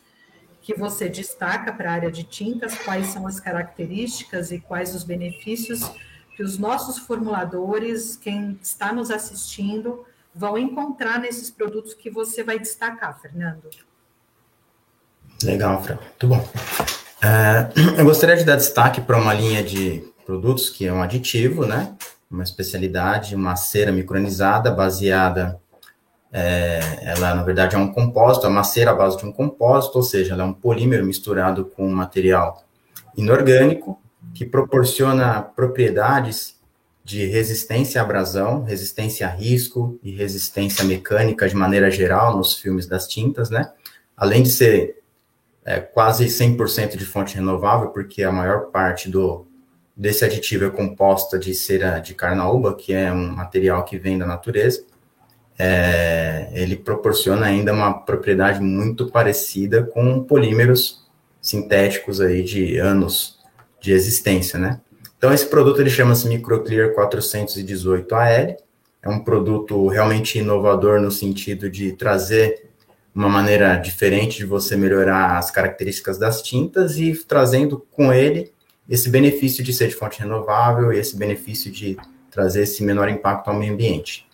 que 0.67 0.75
você 0.75 1.09
destaca 1.09 1.73
para 1.73 1.89
a 1.89 1.93
área 1.93 2.11
de 2.11 2.25
tintas, 2.25 2.77
quais 2.77 3.07
são 3.07 3.25
as 3.25 3.39
características 3.39 4.51
e 4.51 4.59
quais 4.59 4.97
os 4.97 5.05
benefícios 5.05 5.89
que 6.35 6.43
os 6.43 6.59
nossos 6.59 6.99
formuladores, 6.99 8.17
quem 8.17 8.59
está 8.61 8.93
nos 8.93 9.13
assistindo, 9.13 10.05
vão 10.35 10.59
encontrar 10.59 11.21
nesses 11.21 11.53
produtos 11.53 11.95
que 11.95 12.11
você 12.11 12.43
vai 12.43 12.59
destacar, 12.59 13.17
Fernando. 13.23 13.71
Legal, 15.45 15.81
Fran. 15.85 15.99
Muito 16.01 16.27
bom. 16.27 16.49
É, 17.23 18.01
eu 18.01 18.05
gostaria 18.05 18.37
de 18.37 18.45
dar 18.45 18.57
destaque 18.57 19.01
para 19.01 19.17
uma 19.17 19.33
linha 19.33 19.63
de 19.63 20.03
produtos 20.27 20.69
que 20.69 20.85
é 20.85 20.93
um 20.93 21.01
aditivo, 21.01 21.65
né? 21.65 21.95
uma 22.29 22.43
especialidade, 22.43 23.37
uma 23.37 23.55
cera 23.55 23.93
micronizada 23.93 24.71
baseada, 24.71 25.61
é, 26.33 26.81
ela 27.03 27.35
na 27.35 27.43
verdade 27.43 27.77
é 27.77 27.79
um 27.79 27.93
compósito, 27.93 28.47
é 28.47 28.49
uma 28.49 28.65
cera 28.65 28.91
à 28.91 28.95
base 28.95 29.17
de 29.17 29.25
um 29.25 29.33
compósito, 29.33 29.97
ou 29.97 30.03
seja, 30.03 30.35
ela 30.35 30.43
é 30.43 30.47
um 30.47 30.53
polímero 30.53 31.05
misturado 31.05 31.65
com 31.65 31.87
um 31.87 31.95
material 31.95 32.65
inorgânico 33.17 34.01
que 34.35 34.45
proporciona 34.45 35.41
propriedades 35.41 36.57
de 37.03 37.25
resistência 37.25 38.01
à 38.01 38.05
abrasão, 38.05 38.65
resistência 38.65 39.27
a 39.27 39.31
risco 39.31 39.99
e 40.03 40.11
resistência 40.11 40.85
mecânica 40.85 41.49
de 41.49 41.55
maneira 41.55 41.91
geral 41.91 42.37
nos 42.37 42.55
filmes 42.55 42.87
das 42.87 43.07
tintas, 43.07 43.49
né? 43.49 43.73
Além 44.17 44.43
de 44.43 44.51
ser 44.51 45.03
é, 45.65 45.79
quase 45.81 46.27
100% 46.27 46.97
de 46.97 47.07
fonte 47.07 47.37
renovável, 47.37 47.91
porque 47.91 48.25
a 48.25 48.33
maior 48.33 48.73
parte 48.73 49.09
do, 49.09 49.47
desse 49.97 50.25
aditivo 50.25 50.65
é 50.65 50.71
composta 50.71 51.39
de 51.39 51.55
cera 51.55 51.99
de 51.99 52.13
carnaúba, 52.15 52.75
que 52.75 52.93
é 52.93 53.13
um 53.13 53.29
material 53.35 53.85
que 53.85 53.99
vem 53.99 54.19
da 54.19 54.27
natureza. 54.27 54.85
É, 55.59 56.51
ele 56.53 56.77
proporciona 56.77 57.47
ainda 57.47 57.73
uma 57.73 57.93
propriedade 57.93 58.61
muito 58.61 59.11
parecida 59.11 59.83
com 59.83 60.23
polímeros 60.23 61.07
sintéticos 61.41 62.21
aí 62.21 62.43
de 62.43 62.77
anos 62.79 63.39
de 63.81 63.93
existência, 63.93 64.59
né? 64.59 64.81
Então 65.17 65.33
esse 65.33 65.47
produto 65.47 65.81
ele 65.81 65.89
chama-se 65.89 66.29
Microclear 66.29 66.93
418 66.93 68.15
AL. 68.15 68.57
É 69.03 69.09
um 69.09 69.21
produto 69.21 69.87
realmente 69.89 70.39
inovador 70.39 71.01
no 71.01 71.11
sentido 71.11 71.71
de 71.71 71.93
trazer 71.93 72.69
uma 73.15 73.29
maneira 73.29 73.77
diferente 73.77 74.39
de 74.39 74.45
você 74.45 74.77
melhorar 74.77 75.39
as 75.39 75.51
características 75.51 76.19
das 76.19 76.43
tintas 76.43 76.99
e 76.99 77.15
trazendo 77.15 77.87
com 77.93 78.13
ele 78.13 78.53
esse 78.89 79.09
benefício 79.09 79.65
de 79.65 79.73
ser 79.73 79.89
de 79.89 79.95
fonte 79.95 80.21
renovável 80.21 80.93
e 80.93 80.99
esse 80.99 81.17
benefício 81.17 81.71
de 81.71 81.97
trazer 82.31 82.63
esse 82.63 82.85
menor 82.85 83.09
impacto 83.09 83.49
ao 83.49 83.57
meio 83.57 83.73
ambiente. 83.73 84.27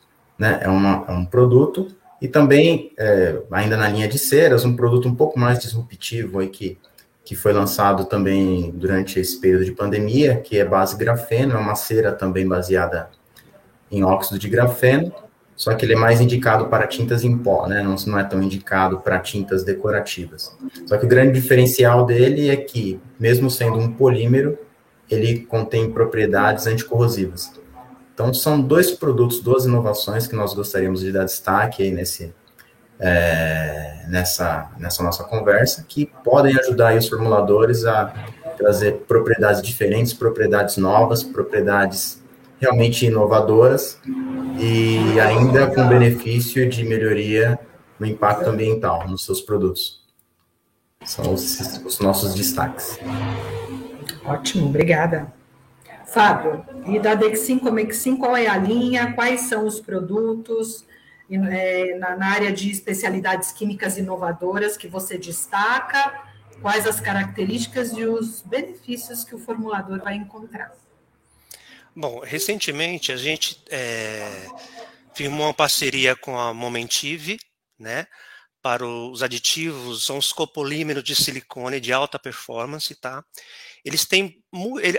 Né? 0.43 0.59
É, 0.61 0.69
uma, 0.69 1.05
é 1.07 1.13
um 1.13 1.25
produto 1.25 1.87
e 2.21 2.27
também, 2.27 2.91
é, 2.99 3.41
ainda 3.53 3.77
na 3.77 3.89
linha 3.89 4.09
de 4.09 4.19
ceras, 4.19 4.65
um 4.65 4.75
produto 4.75 5.07
um 5.07 5.15
pouco 5.15 5.39
mais 5.39 5.61
disruptivo 5.61 6.41
aí 6.41 6.49
que, 6.49 6.77
que 7.25 7.37
foi 7.37 7.53
lançado 7.53 8.07
também 8.07 8.73
durante 8.73 9.21
esse 9.21 9.41
período 9.41 9.65
de 9.65 9.71
pandemia, 9.71 10.41
que 10.41 10.59
é 10.59 10.65
base 10.65 10.97
grafeno, 10.97 11.55
é 11.55 11.57
uma 11.57 11.77
cera 11.77 12.11
também 12.11 12.45
baseada 12.45 13.09
em 13.89 14.03
óxido 14.03 14.37
de 14.37 14.49
grafeno, 14.49 15.15
só 15.55 15.75
que 15.75 15.85
ele 15.85 15.93
é 15.93 15.97
mais 15.97 16.21
indicado 16.21 16.67
para 16.67 16.89
tintas 16.89 17.23
em 17.23 17.39
pó, 17.39 17.69
né? 17.69 17.81
Não, 17.81 17.95
não 18.09 18.19
é 18.19 18.25
tão 18.25 18.43
indicado 18.43 18.99
para 18.99 19.21
tintas 19.21 19.63
decorativas. 19.63 20.57
Só 20.87 20.99
que 20.99 21.05
o 21.05 21.09
grande 21.09 21.41
diferencial 21.41 22.05
dele 22.05 22.51
é 22.51 22.57
que, 22.57 23.01
mesmo 23.17 23.49
sendo 23.49 23.79
um 23.79 23.93
polímero, 23.93 24.59
ele 25.09 25.43
contém 25.43 25.93
propriedades 25.93 26.67
anticorrosivas. 26.67 27.62
Então, 28.15 28.33
são 28.35 28.61
dois 28.61 28.91
produtos, 28.91 29.41
duas 29.41 29.65
inovações 29.65 30.27
que 30.27 30.37
nós 30.37 30.53
gostaríamos 30.55 31.01
de 31.01 31.11
dar 31.11 31.25
destaque 31.25 31.83
aí 31.83 31.91
nesse, 31.91 32.35
é, 33.01 34.05
nessa, 34.09 34.71
nessa 34.79 35.03
nossa 35.03 35.25
conversa, 35.25 35.85
que 35.89 36.07
podem 36.23 36.57
ajudar 36.59 36.95
os 36.97 37.09
formuladores 37.09 37.85
a 37.85 38.13
trazer 38.57 39.05
propriedades 39.09 39.63
diferentes, 39.63 40.13
propriedades 40.13 40.77
novas, 40.77 41.23
propriedades 41.23 42.23
realmente 42.61 43.07
inovadoras 43.07 43.99
e 44.61 45.19
ainda 45.19 45.67
com 45.69 45.89
benefício 45.89 46.69
de 46.69 46.85
melhoria 46.85 47.59
no 47.99 48.07
impacto 48.07 48.49
ambiental 48.49 49.09
nos 49.09 49.25
seus 49.25 49.41
produtos. 49.41 50.03
São 51.05 51.35
os, 51.35 51.59
os 51.85 51.99
nossos 51.99 52.35
destaques. 52.35 53.01
Ótimo, 54.25 54.67
obrigada. 54.67 55.33
Fábio, 56.13 56.65
e 56.87 56.99
da 56.99 57.15
Dexim 57.15 57.59
Comexim, 57.59 58.17
qual 58.17 58.37
é 58.37 58.47
a 58.47 58.57
linha, 58.57 59.15
quais 59.15 59.43
são 59.43 59.67
os 59.67 59.81
produtos 59.81 60.85
é, 61.31 61.97
na, 61.97 62.17
na 62.17 62.27
área 62.27 62.53
de 62.53 62.71
especialidades 62.71 63.53
químicas 63.53 63.97
inovadoras 63.97 64.77
que 64.77 64.87
você 64.87 65.17
destaca, 65.17 66.29
quais 66.61 66.87
as 66.87 67.01
características 67.01 67.93
e 67.93 68.05
os 68.05 68.43
benefícios 68.43 69.25
que 69.25 69.35
o 69.35 69.39
formulador 69.39 70.03
vai 70.03 70.15
encontrar? 70.15 70.73
Bom, 71.97 72.21
recentemente 72.21 73.11
a 73.11 73.17
gente 73.17 73.63
é, 73.71 74.47
firmou 75.15 75.47
uma 75.47 75.55
parceria 75.55 76.15
com 76.15 76.39
a 76.39 76.53
Momentive, 76.53 77.39
né, 77.79 78.07
para 78.63 78.87
os 78.87 79.23
aditivos 79.23 80.05
são 80.05 80.19
os 80.19 80.33
copolímeros 80.33 81.03
de 81.03 81.17
silicone 81.17 81.81
de 81.81 81.93
alta 81.93 82.19
performance, 82.19 82.95
tá? 82.95 83.25
Eles 83.85 84.05
têm 84.05 84.41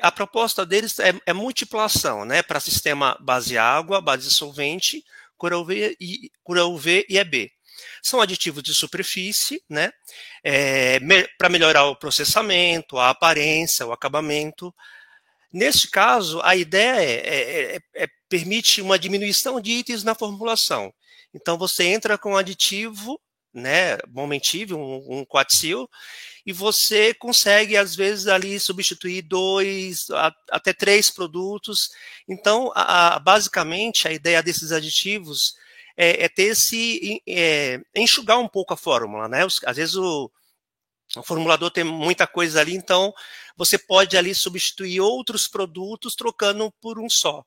a 0.01 0.11
proposta 0.11 0.65
deles 0.65 0.99
é, 0.99 1.13
é 1.25 1.33
multiplação, 1.33 2.25
né? 2.25 2.43
Para 2.43 2.59
sistema 2.59 3.17
base 3.21 3.57
água, 3.57 4.01
base 4.01 4.29
solvente, 4.29 5.03
cura 5.37 5.57
UV 5.57 5.95
e, 5.99 6.31
e 7.09 7.17
EB. 7.17 7.51
São 8.01 8.21
aditivos 8.21 8.61
de 8.61 8.73
superfície, 8.73 9.63
né? 9.69 9.91
É, 10.43 10.99
me, 10.99 11.27
para 11.37 11.49
melhorar 11.49 11.85
o 11.85 11.95
processamento, 11.95 12.97
a 12.97 13.09
aparência, 13.09 13.85
o 13.85 13.93
acabamento. 13.93 14.73
Neste 15.51 15.89
caso, 15.89 16.41
a 16.43 16.55
ideia 16.55 17.01
é, 17.01 17.13
é, 17.13 17.75
é, 17.75 18.03
é 18.03 18.07
permite 18.27 18.81
uma 18.81 18.99
diminuição 18.99 19.61
de 19.61 19.71
itens 19.71 20.03
na 20.03 20.15
formulação. 20.15 20.93
Então, 21.33 21.57
você 21.57 21.85
entra 21.85 22.17
com 22.17 22.33
um 22.33 22.37
aditivo 22.37 23.19
né, 23.53 23.97
momentive, 24.09 24.73
um, 24.73 25.19
um 25.19 25.25
e 26.45 26.51
você 26.51 27.13
consegue, 27.13 27.77
às 27.77 27.95
vezes, 27.95 28.27
ali 28.27 28.59
substituir 28.59 29.21
dois, 29.21 30.09
a, 30.11 30.33
até 30.51 30.73
três 30.73 31.09
produtos. 31.09 31.89
Então, 32.27 32.71
a, 32.75 33.15
a, 33.15 33.19
basicamente, 33.19 34.07
a 34.07 34.11
ideia 34.11 34.43
desses 34.43 34.71
aditivos 34.71 35.55
é, 35.95 36.25
é 36.25 36.29
ter 36.29 36.51
esse, 36.51 37.21
é, 37.27 37.79
enxugar 37.95 38.39
um 38.39 38.47
pouco 38.47 38.73
a 38.73 38.77
fórmula, 38.77 39.27
né? 39.27 39.45
Os, 39.45 39.61
às 39.65 39.77
vezes 39.77 39.95
o, 39.95 40.29
o 41.15 41.23
formulador 41.23 41.71
tem 41.71 41.83
muita 41.83 42.27
coisa 42.27 42.59
ali, 42.59 42.75
então 42.75 43.13
você 43.55 43.77
pode 43.77 44.17
ali 44.17 44.33
substituir 44.33 44.99
outros 44.99 45.47
produtos 45.47 46.15
trocando 46.15 46.71
por 46.81 46.99
um 46.99 47.09
só. 47.09 47.45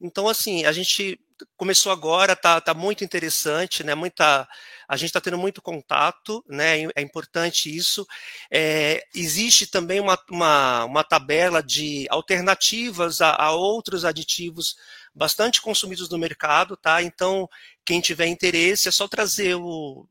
Então, 0.00 0.28
assim, 0.28 0.64
a 0.64 0.72
gente 0.72 1.20
começou 1.56 1.92
agora, 1.92 2.34
tá, 2.34 2.60
tá 2.60 2.74
muito 2.74 3.04
interessante, 3.04 3.84
né? 3.84 3.94
Muita, 3.94 4.48
a 4.88 4.96
gente 4.96 5.08
está 5.08 5.20
tendo 5.20 5.38
muito 5.38 5.62
contato, 5.62 6.44
né? 6.48 6.84
É 6.94 7.02
importante 7.02 7.74
isso. 7.74 8.06
É, 8.50 9.04
existe 9.14 9.66
também 9.66 10.00
uma, 10.00 10.18
uma, 10.30 10.84
uma, 10.84 11.04
tabela 11.04 11.62
de 11.62 12.06
alternativas 12.10 13.20
a, 13.20 13.34
a, 13.34 13.52
outros 13.52 14.04
aditivos 14.04 14.76
bastante 15.14 15.60
consumidos 15.60 16.08
no 16.08 16.18
mercado, 16.18 16.76
tá? 16.76 17.02
Então, 17.02 17.48
quem 17.84 18.00
tiver 18.00 18.26
interesse, 18.26 18.88
é 18.88 18.90
só 18.92 19.08
trazer 19.08 19.54
o 19.56 20.06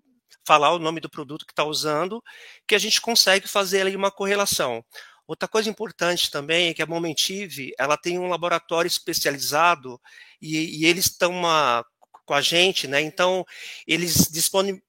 falar 0.46 0.74
o 0.74 0.80
nome 0.80 1.02
do 1.02 1.10
produto 1.10 1.46
que 1.46 1.52
está 1.52 1.66
usando, 1.66 2.24
que 2.66 2.74
a 2.74 2.80
gente 2.80 3.02
consegue 3.02 3.50
fazer 3.50 3.82
ali 3.82 3.98
uma 3.98 4.10
correlação. 4.10 4.82
Outra 5.28 5.48
coisa 5.48 5.70
importante 5.70 6.32
também 6.32 6.70
é 6.70 6.74
que 6.74 6.82
a 6.82 6.86
Momentive 6.86 7.74
ela 7.78 7.98
tem 7.98 8.18
um 8.18 8.30
laboratório 8.30 8.88
especializado 8.88 10.00
e, 10.42 10.82
e 10.82 10.86
eles 10.86 11.08
estão 11.08 11.34
com 12.26 12.34
a 12.34 12.42
gente, 12.42 12.88
né? 12.88 13.02
Então 13.02 13.46
eles 13.86 14.30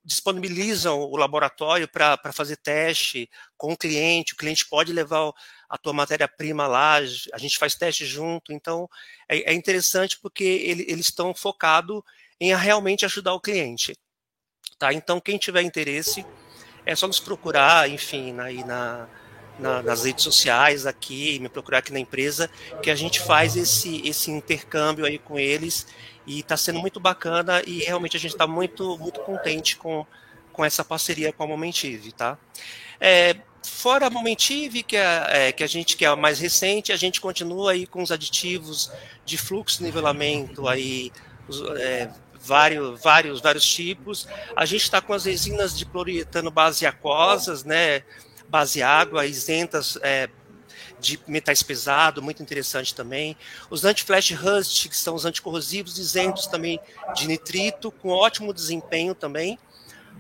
disponibilizam 0.05 1.01
o 1.01 1.17
laboratório 1.17 1.89
para 1.89 2.33
fazer 2.33 2.57
teste 2.57 3.29
com 3.57 3.73
o 3.73 3.77
cliente. 3.77 4.35
O 4.35 4.37
cliente 4.37 4.69
pode 4.69 4.93
levar 4.93 5.33
a 5.69 5.77
tua 5.77 5.93
matéria-prima 5.93 6.67
lá, 6.67 6.97
a 6.97 7.39
gente 7.39 7.59
faz 7.59 7.75
teste 7.75 8.07
junto. 8.07 8.53
Então 8.53 8.89
é, 9.29 9.53
é 9.53 9.55
interessante 9.55 10.19
porque 10.21 10.45
ele, 10.45 10.85
eles 10.89 11.07
estão 11.07 11.35
focados 11.35 12.01
em 12.41 12.55
realmente 12.55 13.05
ajudar 13.05 13.35
o 13.35 13.41
cliente. 13.41 13.97
Tá? 14.79 14.93
Então 14.93 15.21
quem 15.21 15.37
tiver 15.37 15.63
interesse 15.63 16.25
é 16.87 16.95
só 16.95 17.09
nos 17.09 17.21
procurar, 17.21 17.89
enfim, 17.91 18.39
aí 18.41 18.65
na 18.65 19.09
na, 19.09 19.28
nas 19.59 20.05
redes 20.05 20.25
sociais 20.25 20.87
aqui, 20.87 21.39
me 21.41 21.49
procurar 21.49 21.79
aqui 21.79 21.93
na 21.93 21.99
empresa, 21.99 22.51
que 22.83 22.91
a 22.91 22.95
gente 22.95 23.21
faz 23.21 23.57
esse, 23.57 24.07
esse 24.07 24.31
intercâmbio 24.31 25.05
aí 25.05 25.19
com 25.19 25.39
eles 25.39 25.87
e 26.27 26.41
está 26.41 26.57
sendo 26.57 26.79
muito 26.79 27.01
bacana 27.01 27.63
e 27.67 27.81
realmente 27.81 28.17
a 28.17 28.21
gente 28.21 28.33
está 28.33 28.47
muito, 28.47 28.97
muito 28.99 29.21
contente 29.21 29.77
com, 29.77 30.07
com 30.53 30.65
essa 30.65 30.85
parceria 30.85 31.33
com 31.33 31.43
a 31.43 31.47
Momentive, 31.47 32.13
tá? 32.13 32.39
É, 33.01 33.37
fora 33.65 34.07
a 34.07 34.11
Momentive, 34.11 34.83
que, 34.83 34.97
é, 34.97 35.27
é, 35.49 35.53
que 35.53 35.65
a 35.65 35.67
gente 35.67 35.97
que 35.97 36.05
é 36.05 36.09
a 36.09 36.17
mais 36.17 36.39
recente, 36.39 36.93
a 36.93 36.97
gente 36.97 37.21
continua 37.21 37.73
aí 37.73 37.87
com 37.87 38.03
os 38.03 38.13
aditivos 38.13 38.93
de 39.25 39.39
fluxo 39.39 39.83
nivelamento 39.83 40.69
aí, 40.69 41.11
os, 41.49 41.63
é, 41.79 42.11
vários, 42.41 43.01
vários, 43.03 43.41
vários 43.41 43.67
tipos. 43.67 44.27
A 44.57 44.65
gente 44.65 44.83
está 44.83 45.01
com 45.01 45.13
as 45.13 45.25
resinas 45.25 45.77
de 45.77 45.85
poliuretano 45.85 46.51
base 46.51 46.87
aquosas, 46.87 47.65
né? 47.65 48.03
Base 48.49 48.83
água, 48.83 49.27
isentas 49.27 49.99
é, 50.03 50.29
de 51.01 51.21
metais 51.27 51.63
pesados, 51.63 52.23
muito 52.23 52.43
interessante 52.43 52.95
também. 52.95 53.37
Os 53.71 53.85
anti-flash 53.85 54.33
rust, 54.33 54.89
que 54.89 54.97
são 54.97 55.15
os 55.15 55.25
anticorrosivos, 55.25 55.99
isentos 55.99 56.47
também 56.47 56.81
de 57.15 57.27
nitrito, 57.27 57.91
com 57.91 58.09
ótimo 58.09 58.53
desempenho 58.53 59.15
também. 59.15 59.59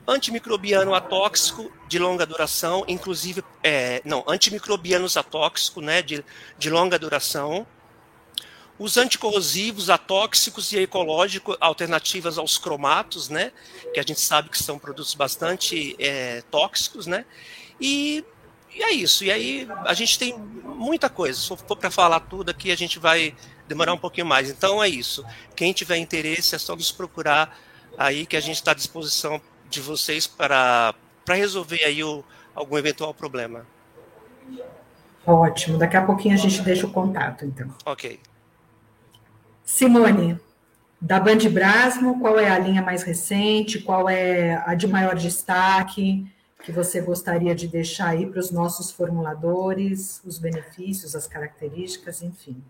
Antimicrobiano 0.06 0.94
atóxico 0.94 1.70
de 1.86 1.98
longa 1.98 2.24
duração, 2.24 2.84
inclusive, 2.88 3.44
é, 3.62 4.00
não, 4.04 4.24
antimicrobianos 4.26 5.16
atóxico, 5.16 5.80
né, 5.80 6.00
de, 6.00 6.24
de 6.58 6.70
longa 6.70 6.98
duração. 6.98 7.66
Os 8.78 8.96
anticorrosivos, 8.96 9.90
atóxicos 9.90 10.72
e 10.72 10.78
ecológicos, 10.78 11.56
alternativas 11.60 12.38
aos 12.38 12.56
cromatos, 12.56 13.28
né, 13.28 13.52
que 13.92 14.00
a 14.00 14.02
gente 14.02 14.20
sabe 14.20 14.48
que 14.48 14.62
são 14.62 14.78
produtos 14.78 15.14
bastante 15.14 15.96
é, 15.98 16.42
tóxicos, 16.50 17.06
né, 17.06 17.26
e, 17.80 18.24
e 18.74 18.82
é 18.82 18.92
isso. 18.92 19.24
E 19.24 19.30
aí 19.30 19.68
a 19.84 19.94
gente 19.94 20.18
tem 20.18 20.36
muita 20.38 21.08
coisa. 21.08 21.38
Se 21.38 21.48
for 21.48 21.76
para 21.76 21.90
falar 21.90 22.20
tudo 22.20 22.50
aqui, 22.50 22.70
a 22.70 22.76
gente 22.76 22.98
vai 22.98 23.34
demorar 23.66 23.92
um 23.92 23.98
pouquinho 23.98 24.26
mais. 24.26 24.50
Então 24.50 24.82
é 24.82 24.88
isso. 24.88 25.24
Quem 25.54 25.72
tiver 25.72 25.96
interesse 25.96 26.54
é 26.54 26.58
só 26.58 26.74
nos 26.74 26.92
procurar 26.92 27.58
aí 27.96 28.26
que 28.26 28.36
a 28.36 28.40
gente 28.40 28.56
está 28.56 28.70
à 28.70 28.74
disposição 28.74 29.40
de 29.68 29.80
vocês 29.80 30.26
para, 30.26 30.94
para 31.24 31.34
resolver 31.34 31.84
aí 31.84 32.02
o, 32.02 32.24
algum 32.54 32.78
eventual 32.78 33.12
problema. 33.12 33.66
Ótimo. 35.26 35.76
Daqui 35.76 35.96
a 35.96 36.02
pouquinho 36.02 36.34
a 36.34 36.38
gente 36.38 36.62
deixa 36.62 36.86
o 36.86 36.90
contato, 36.90 37.44
então. 37.44 37.68
Ok. 37.84 38.18
Simone, 39.62 40.40
da 41.00 41.20
Band 41.20 41.50
Brasmo, 41.50 42.18
qual 42.20 42.38
é 42.38 42.48
a 42.48 42.58
linha 42.58 42.80
mais 42.80 43.02
recente? 43.02 43.78
Qual 43.80 44.08
é 44.08 44.62
a 44.66 44.74
de 44.74 44.86
maior 44.86 45.14
destaque? 45.14 46.26
Que 46.62 46.72
você 46.72 47.00
gostaria 47.00 47.54
de 47.54 47.68
deixar 47.68 48.08
aí 48.08 48.26
para 48.26 48.40
os 48.40 48.50
nossos 48.50 48.90
formuladores, 48.90 50.20
os 50.24 50.38
benefícios, 50.38 51.14
as 51.14 51.26
características, 51.26 52.22
enfim. 52.22 52.62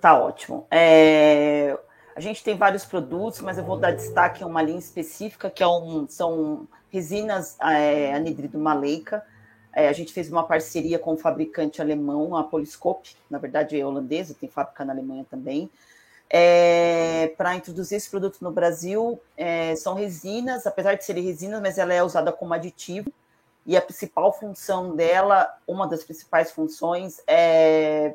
Tá 0.00 0.18
ótimo. 0.18 0.66
É, 0.70 1.78
a 2.14 2.20
gente 2.20 2.42
tem 2.42 2.56
vários 2.56 2.84
produtos, 2.84 3.40
mas 3.40 3.58
eu 3.58 3.64
vou 3.64 3.76
dar 3.78 3.92
destaque 3.92 4.42
a 4.42 4.46
uma 4.46 4.62
linha 4.62 4.78
específica, 4.78 5.50
que 5.50 5.62
é 5.62 5.68
um, 5.68 6.06
são 6.08 6.66
resinas 6.90 7.58
é, 7.60 8.14
anidrido 8.14 8.58
maleica. 8.58 9.22
É, 9.74 9.88
a 9.88 9.92
gente 9.92 10.12
fez 10.12 10.30
uma 10.30 10.44
parceria 10.44 10.98
com 10.98 11.10
o 11.10 11.14
um 11.14 11.18
fabricante 11.18 11.82
alemão, 11.82 12.34
a 12.34 12.42
Polyscope, 12.42 13.14
na 13.28 13.38
verdade 13.38 13.78
é 13.78 13.84
holandesa, 13.84 14.34
tem 14.38 14.48
fábrica 14.48 14.84
na 14.84 14.94
Alemanha 14.94 15.26
também. 15.30 15.68
É, 16.28 17.32
para 17.36 17.54
introduzir 17.54 17.98
esse 17.98 18.08
produto 18.08 18.38
no 18.40 18.50
Brasil, 18.50 19.20
é, 19.36 19.76
são 19.76 19.94
resinas, 19.94 20.66
apesar 20.66 20.94
de 20.94 21.04
serem 21.04 21.22
resinas, 21.22 21.60
mas 21.60 21.76
ela 21.76 21.92
é 21.92 22.02
usada 22.02 22.32
como 22.32 22.54
aditivo 22.54 23.12
e 23.66 23.76
a 23.76 23.82
principal 23.82 24.32
função 24.32 24.94
dela, 24.94 25.52
uma 25.66 25.88
das 25.88 26.04
principais 26.04 26.52
funções 26.52 27.20
é 27.26 28.14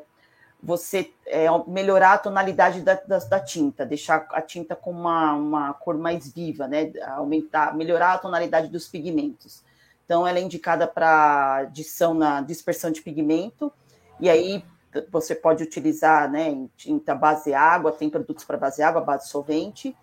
você 0.62 1.12
é, 1.26 1.46
melhorar 1.66 2.12
a 2.12 2.18
tonalidade 2.18 2.80
da, 2.82 2.94
da, 2.94 3.18
da, 3.18 3.40
tinta, 3.40 3.84
deixar 3.84 4.28
a 4.30 4.40
tinta 4.40 4.76
com 4.76 4.92
uma, 4.92 5.32
uma 5.32 5.74
cor 5.74 5.98
mais 5.98 6.32
viva, 6.32 6.68
né? 6.68 6.92
Aumentar, 7.16 7.74
melhorar 7.74 8.12
a 8.12 8.18
tonalidade 8.18 8.68
dos 8.68 8.86
pigmentos. 8.86 9.64
Então, 10.04 10.26
ela 10.26 10.38
é 10.38 10.42
indicada 10.42 10.86
para 10.86 11.56
adição 11.56 12.14
na 12.14 12.40
dispersão 12.40 12.92
de 12.92 13.02
pigmento, 13.02 13.72
e 14.20 14.30
aí 14.30 14.64
você 15.10 15.34
pode 15.34 15.62
utilizar 15.62 16.30
né, 16.30 16.48
em 16.48 16.70
tinta 16.76 17.14
base 17.14 17.54
água, 17.54 17.92
tem 17.92 18.10
produtos 18.10 18.44
para 18.44 18.58
base 18.58 18.82
água, 18.82 19.00
base 19.00 19.28
solvente, 19.28 19.96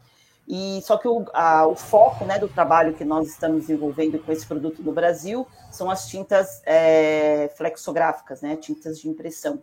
e 0.49 0.81
só 0.81 0.97
que 0.97 1.07
o, 1.07 1.25
a, 1.31 1.67
o 1.67 1.75
foco 1.75 2.25
né, 2.25 2.39
do 2.39 2.47
trabalho 2.47 2.95
que 2.95 3.05
nós 3.05 3.27
estamos 3.27 3.67
desenvolvendo 3.67 4.17
com 4.17 4.31
esse 4.31 4.43
produto 4.47 4.81
no 4.81 4.91
Brasil 4.91 5.47
são 5.71 5.91
as 5.91 6.07
tintas 6.07 6.63
é, 6.65 7.51
flexográficas, 7.55 8.41
né, 8.41 8.55
tintas 8.55 8.99
de 8.99 9.07
impressão. 9.07 9.61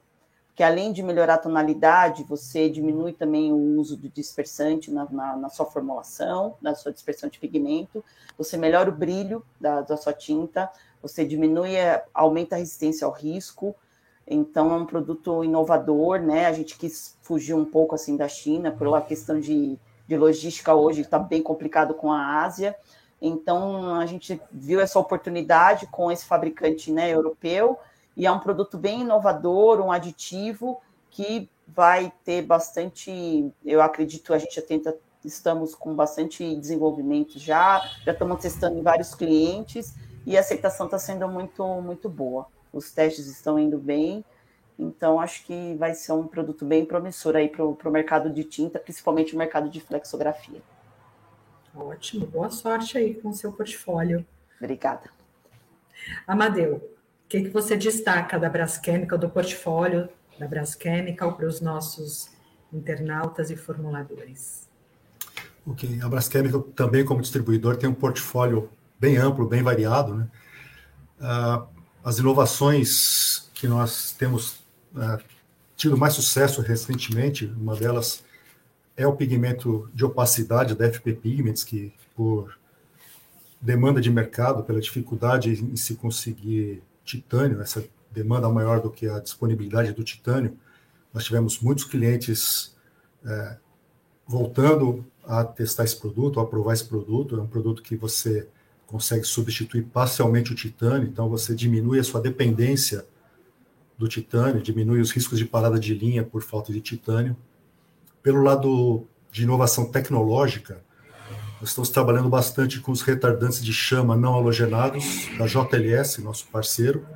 Que 0.54 0.62
além 0.62 0.92
de 0.92 1.02
melhorar 1.02 1.34
a 1.34 1.38
tonalidade, 1.38 2.22
você 2.22 2.70
diminui 2.70 3.12
também 3.12 3.52
o 3.52 3.80
uso 3.80 3.96
do 3.96 4.08
dispersante 4.08 4.92
na, 4.92 5.04
na, 5.10 5.36
na 5.36 5.48
sua 5.48 5.66
formulação, 5.66 6.54
na 6.62 6.72
sua 6.76 6.92
dispersão 6.92 7.28
de 7.28 7.40
pigmento, 7.40 8.04
você 8.38 8.56
melhora 8.56 8.88
o 8.88 8.94
brilho 8.94 9.44
da, 9.60 9.80
da 9.80 9.96
sua 9.96 10.12
tinta, 10.12 10.70
você 11.02 11.24
diminui, 11.24 11.74
é, 11.74 12.04
aumenta 12.14 12.54
a 12.54 12.58
resistência 12.58 13.04
ao 13.04 13.12
risco, 13.12 13.74
então 14.24 14.72
é 14.72 14.76
um 14.76 14.86
produto 14.86 15.42
inovador, 15.42 16.20
né? 16.20 16.46
A 16.46 16.52
gente 16.52 16.78
quis 16.78 17.16
fugir 17.22 17.54
um 17.54 17.64
pouco 17.64 17.96
assim 17.96 18.16
da 18.16 18.28
China 18.28 18.70
por 18.70 18.86
uma 18.86 19.00
questão 19.00 19.40
de 19.40 19.76
de 20.06 20.16
logística 20.16 20.74
hoje 20.74 21.00
está 21.00 21.18
bem 21.18 21.42
complicado 21.42 21.94
com 21.94 22.12
a 22.12 22.42
Ásia. 22.42 22.76
Então, 23.20 23.94
a 23.96 24.06
gente 24.06 24.40
viu 24.52 24.80
essa 24.80 24.98
oportunidade 24.98 25.86
com 25.86 26.10
esse 26.10 26.24
fabricante 26.24 26.92
né, 26.92 27.10
europeu, 27.10 27.78
e 28.16 28.26
é 28.26 28.32
um 28.32 28.38
produto 28.38 28.78
bem 28.78 29.02
inovador, 29.02 29.80
um 29.80 29.92
aditivo 29.92 30.80
que 31.10 31.48
vai 31.66 32.12
ter 32.24 32.42
bastante, 32.42 33.52
eu 33.64 33.82
acredito, 33.82 34.32
a 34.32 34.38
gente 34.38 34.54
já 34.54 34.62
tenta 34.62 34.96
estamos 35.26 35.74
com 35.74 35.94
bastante 35.94 36.54
desenvolvimento 36.54 37.38
já, 37.38 37.80
já 38.04 38.12
estamos 38.12 38.40
testando 38.40 38.78
em 38.78 38.82
vários 38.82 39.14
clientes 39.14 39.94
e 40.24 40.36
a 40.36 40.40
aceitação 40.40 40.86
está 40.86 40.98
sendo 40.98 41.28
muito, 41.28 41.64
muito 41.82 42.08
boa. 42.08 42.46
Os 42.72 42.92
testes 42.92 43.26
estão 43.26 43.58
indo 43.58 43.78
bem, 43.78 44.24
então 44.78 45.18
acho 45.18 45.44
que 45.44 45.74
vai 45.76 45.94
ser 45.94 46.12
um 46.12 46.26
produto 46.26 46.64
bem 46.64 46.84
promissor 46.84 47.36
aí 47.36 47.48
para 47.48 47.64
o 47.64 47.90
mercado 47.90 48.30
de 48.30 48.44
tinta, 48.44 48.78
principalmente 48.78 49.34
o 49.34 49.38
mercado 49.38 49.70
de 49.70 49.80
flexografia. 49.80 50.60
Ótimo, 51.74 52.26
boa 52.26 52.50
sorte 52.50 52.96
aí 52.96 53.14
com 53.14 53.30
o 53.30 53.34
seu 53.34 53.52
portfólio. 53.52 54.26
Obrigada. 54.58 55.10
Amadeu, 56.26 56.76
o 56.76 57.28
que, 57.28 57.42
que 57.42 57.48
você 57.48 57.76
destaca 57.76 58.38
da 58.38 58.48
Brasquêmica, 58.48 59.18
do 59.18 59.28
portfólio 59.28 60.08
da 60.38 60.46
Brasquêmica 60.46 61.30
para 61.30 61.46
os 61.46 61.60
nossos 61.60 62.30
internautas 62.72 63.50
e 63.50 63.56
formuladores? 63.56 64.68
Ok, 65.66 66.00
a 66.00 66.08
Brasquêmica 66.08 66.58
também 66.74 67.04
como 67.04 67.20
distribuidor 67.20 67.76
tem 67.76 67.88
um 67.88 67.94
portfólio 67.94 68.70
bem 68.98 69.16
amplo, 69.16 69.46
bem 69.46 69.62
variado. 69.62 70.14
Né? 70.14 70.28
Uh, 71.20 71.66
as 72.04 72.18
inovações 72.18 73.50
que 73.52 73.66
nós 73.66 74.12
temos 74.12 74.65
uh, 74.96 75.22
tido 75.76 75.96
mais 75.96 76.14
sucesso 76.14 76.60
recentemente, 76.60 77.46
uma 77.56 77.76
delas 77.76 78.24
é 78.96 79.06
o 79.06 79.14
pigmento 79.14 79.90
de 79.94 80.04
opacidade 80.04 80.74
da 80.74 80.90
FP 80.90 81.12
Pigments, 81.12 81.62
que 81.62 81.92
por 82.14 82.58
demanda 83.60 84.00
de 84.00 84.10
mercado, 84.10 84.62
pela 84.62 84.80
dificuldade 84.80 85.50
em 85.52 85.76
se 85.76 85.94
conseguir 85.96 86.82
titânio, 87.04 87.60
essa 87.60 87.84
demanda 88.10 88.48
maior 88.48 88.80
do 88.80 88.90
que 88.90 89.06
a 89.06 89.20
disponibilidade 89.20 89.92
do 89.92 90.02
titânio, 90.02 90.56
nós 91.12 91.24
tivemos 91.24 91.60
muitos 91.60 91.84
clientes 91.84 92.74
é, 93.24 93.56
voltando 94.26 95.04
a 95.24 95.44
testar 95.44 95.84
esse 95.84 95.96
produto, 95.96 96.40
a 96.40 96.42
aprovar 96.42 96.72
esse 96.72 96.84
produto. 96.84 97.36
É 97.36 97.40
um 97.40 97.46
produto 97.46 97.82
que 97.82 97.96
você 97.96 98.48
consegue 98.86 99.24
substituir 99.24 99.82
parcialmente 99.84 100.52
o 100.52 100.54
titânio, 100.54 101.08
então 101.08 101.28
você 101.28 101.54
diminui 101.54 101.98
a 101.98 102.04
sua 102.04 102.20
dependência 102.20 103.04
do 103.98 104.08
titânio, 104.08 104.62
diminui 104.62 105.00
os 105.00 105.10
riscos 105.10 105.38
de 105.38 105.44
parada 105.44 105.78
de 105.78 105.94
linha 105.94 106.22
por 106.22 106.42
falta 106.42 106.72
de 106.72 106.80
titânio. 106.80 107.36
Pelo 108.22 108.42
lado 108.42 109.06
de 109.30 109.44
inovação 109.44 109.90
tecnológica, 109.90 110.84
nós 111.60 111.70
estamos 111.70 111.88
trabalhando 111.88 112.28
bastante 112.28 112.80
com 112.80 112.92
os 112.92 113.00
retardantes 113.00 113.64
de 113.64 113.72
chama 113.72 114.16
não 114.16 114.34
halogenados 114.34 115.28
da 115.38 115.46
JLS, 115.46 116.18
nosso 116.18 116.46
parceiro. 116.48 117.06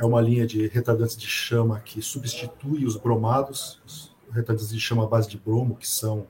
É 0.00 0.04
uma 0.04 0.20
linha 0.20 0.46
de 0.46 0.68
retardantes 0.68 1.16
de 1.16 1.26
chama 1.26 1.80
que 1.80 2.00
substitui 2.00 2.86
os 2.86 2.96
bromados, 2.96 3.80
os 3.86 4.12
retardantes 4.30 4.70
de 4.70 4.80
chama 4.80 5.04
à 5.04 5.06
base 5.06 5.28
de 5.28 5.36
bromo, 5.36 5.76
que 5.76 5.86
são 5.86 6.26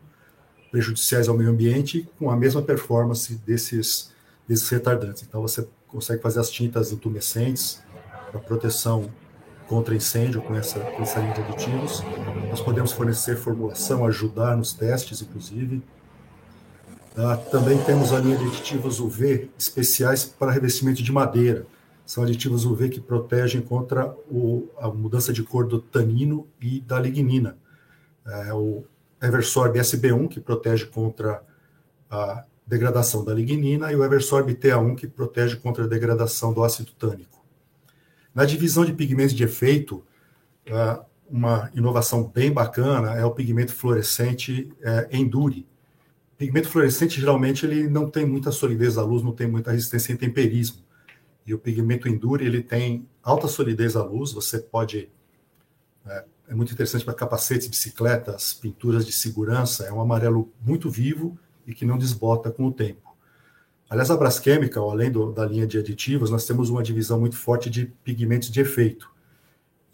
prejudiciais 0.70 1.28
ao 1.28 1.36
meio 1.36 1.50
ambiente, 1.50 2.08
com 2.18 2.30
a 2.30 2.36
mesma 2.36 2.60
performance 2.60 3.34
desses, 3.46 4.12
desses 4.48 4.68
retardantes. 4.68 5.22
Então, 5.22 5.40
você 5.40 5.68
consegue 5.86 6.20
fazer 6.20 6.40
as 6.40 6.50
tintas 6.50 6.90
intumescentes 6.90 7.82
para 8.30 8.40
proteção 8.40 9.08
contra 9.68 9.94
incêndio 9.94 10.42
com 10.42 10.54
essa, 10.54 10.80
com 10.80 11.02
essa 11.02 11.20
linha 11.20 11.34
de 11.34 11.40
aditivos. 11.42 12.02
Nós 12.48 12.60
podemos 12.60 12.92
fornecer 12.92 13.36
formulação, 13.36 14.04
ajudar 14.06 14.56
nos 14.56 14.72
testes, 14.72 15.22
inclusive. 15.22 15.82
Ah, 17.16 17.36
também 17.36 17.78
temos 17.84 18.12
a 18.12 18.18
linha 18.18 18.36
de 18.36 18.44
aditivos 18.44 19.00
UV 19.00 19.50
especiais 19.58 20.24
para 20.24 20.52
revestimento 20.52 21.02
de 21.02 21.10
madeira. 21.10 21.66
São 22.04 22.22
aditivos 22.22 22.64
UV 22.64 22.88
que 22.88 23.00
protegem 23.00 23.60
contra 23.60 24.14
o, 24.30 24.68
a 24.78 24.88
mudança 24.88 25.32
de 25.32 25.42
cor 25.42 25.66
do 25.66 25.80
tanino 25.80 26.46
e 26.60 26.80
da 26.80 27.00
lignina. 27.00 27.56
É, 28.24 28.52
o 28.52 28.84
Eversorb 29.20 29.78
SB1, 29.78 30.28
que 30.28 30.40
protege 30.40 30.86
contra 30.86 31.42
a 32.08 32.44
degradação 32.66 33.24
da 33.24 33.32
lignina, 33.32 33.90
e 33.90 33.96
o 33.96 34.04
Eversorb 34.04 34.54
TA1, 34.54 34.94
que 34.94 35.06
protege 35.06 35.56
contra 35.56 35.84
a 35.84 35.88
degradação 35.88 36.52
do 36.52 36.62
ácido 36.62 36.92
tânico. 36.92 37.35
Na 38.36 38.44
divisão 38.44 38.84
de 38.84 38.92
pigmentos 38.92 39.34
de 39.34 39.42
efeito, 39.42 40.04
é, 40.66 41.00
uma 41.26 41.70
inovação 41.74 42.22
bem 42.22 42.52
bacana 42.52 43.14
é 43.14 43.24
o 43.24 43.30
pigmento 43.30 43.72
fluorescente 43.72 44.70
é, 44.82 45.08
Endure. 45.10 45.66
Pigmento 46.36 46.68
fluorescente, 46.68 47.18
geralmente, 47.18 47.64
ele 47.64 47.88
não 47.88 48.10
tem 48.10 48.26
muita 48.26 48.52
solidez 48.52 48.98
à 48.98 49.02
luz, 49.02 49.22
não 49.22 49.32
tem 49.32 49.46
muita 49.46 49.72
resistência 49.72 50.12
em 50.12 50.18
temperismo. 50.18 50.84
E 51.46 51.54
o 51.54 51.58
pigmento 51.58 52.10
Endure, 52.10 52.44
ele 52.44 52.62
tem 52.62 53.08
alta 53.22 53.48
solidez 53.48 53.96
à 53.96 54.04
luz, 54.04 54.32
você 54.32 54.58
pode... 54.58 55.08
É, 56.04 56.24
é 56.48 56.54
muito 56.54 56.74
interessante 56.74 57.06
para 57.06 57.14
capacetes, 57.14 57.66
bicicletas, 57.66 58.52
pinturas 58.52 59.06
de 59.06 59.12
segurança, 59.12 59.84
é 59.84 59.92
um 59.92 60.00
amarelo 60.00 60.52
muito 60.60 60.90
vivo 60.90 61.38
e 61.66 61.72
que 61.72 61.86
não 61.86 61.96
desbota 61.96 62.50
com 62.50 62.66
o 62.66 62.72
tempo. 62.72 63.05
Aliás, 63.88 64.10
a 64.10 64.16
Braschemical, 64.16 64.90
além 64.90 65.10
do, 65.10 65.32
da 65.32 65.46
linha 65.46 65.66
de 65.66 65.78
aditivos, 65.78 66.28
nós 66.28 66.44
temos 66.44 66.70
uma 66.70 66.82
divisão 66.82 67.20
muito 67.20 67.36
forte 67.36 67.70
de 67.70 67.86
pigmentos 67.86 68.50
de 68.50 68.60
efeito. 68.60 69.08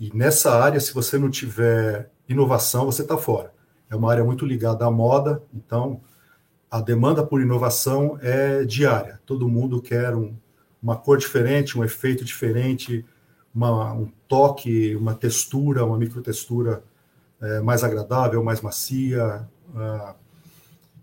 E 0.01 0.11
nessa 0.17 0.59
área, 0.59 0.81
se 0.81 0.95
você 0.95 1.19
não 1.19 1.31
tiver 1.31 2.11
inovação, 2.27 2.87
você 2.87 3.03
está 3.03 3.19
fora. 3.19 3.53
É 3.91 3.95
uma 3.95 4.11
área 4.11 4.25
muito 4.25 4.47
ligada 4.47 4.87
à 4.87 4.91
moda, 4.91 5.43
então 5.53 6.01
a 6.71 6.81
demanda 6.81 7.23
por 7.23 7.43
inovação 7.43 8.19
é 8.23 8.65
diária. 8.65 9.21
Todo 9.27 9.47
mundo 9.47 9.83
quer 9.83 10.17
um, 10.17 10.35
uma 10.83 10.97
cor 10.97 11.19
diferente, 11.19 11.79
um 11.79 11.85
efeito 11.85 12.25
diferente, 12.25 13.05
uma, 13.55 13.93
um 13.93 14.11
toque, 14.27 14.97
uma 14.97 15.15
textura, 15.15 15.85
uma 15.85 15.99
microtextura 15.99 16.83
é, 17.43 17.61
mais 17.61 17.85
agradável, 17.85 18.43
mais 18.43 18.63
macia. 18.63 19.47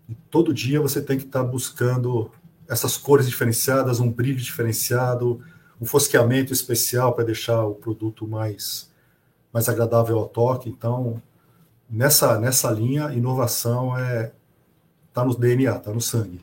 E 0.08 0.14
todo 0.28 0.52
dia 0.52 0.80
você 0.80 1.00
tem 1.00 1.16
que 1.16 1.24
estar 1.24 1.44
tá 1.44 1.48
buscando 1.48 2.32
essas 2.70 2.96
cores 2.96 3.28
diferenciadas, 3.28 3.98
um 3.98 4.08
brilho 4.08 4.38
diferenciado, 4.38 5.42
um 5.80 5.84
fosqueamento 5.84 6.52
especial 6.52 7.12
para 7.12 7.24
deixar 7.24 7.64
o 7.64 7.74
produto 7.74 8.28
mais, 8.28 8.88
mais 9.52 9.68
agradável 9.68 10.16
ao 10.16 10.28
toque. 10.28 10.70
Então, 10.70 11.20
nessa, 11.90 12.38
nessa 12.38 12.70
linha, 12.70 13.12
inovação 13.12 13.98
é 13.98 14.30
tá 15.12 15.24
no 15.24 15.36
DNA, 15.36 15.76
está 15.76 15.92
no 15.92 16.00
sangue. 16.00 16.40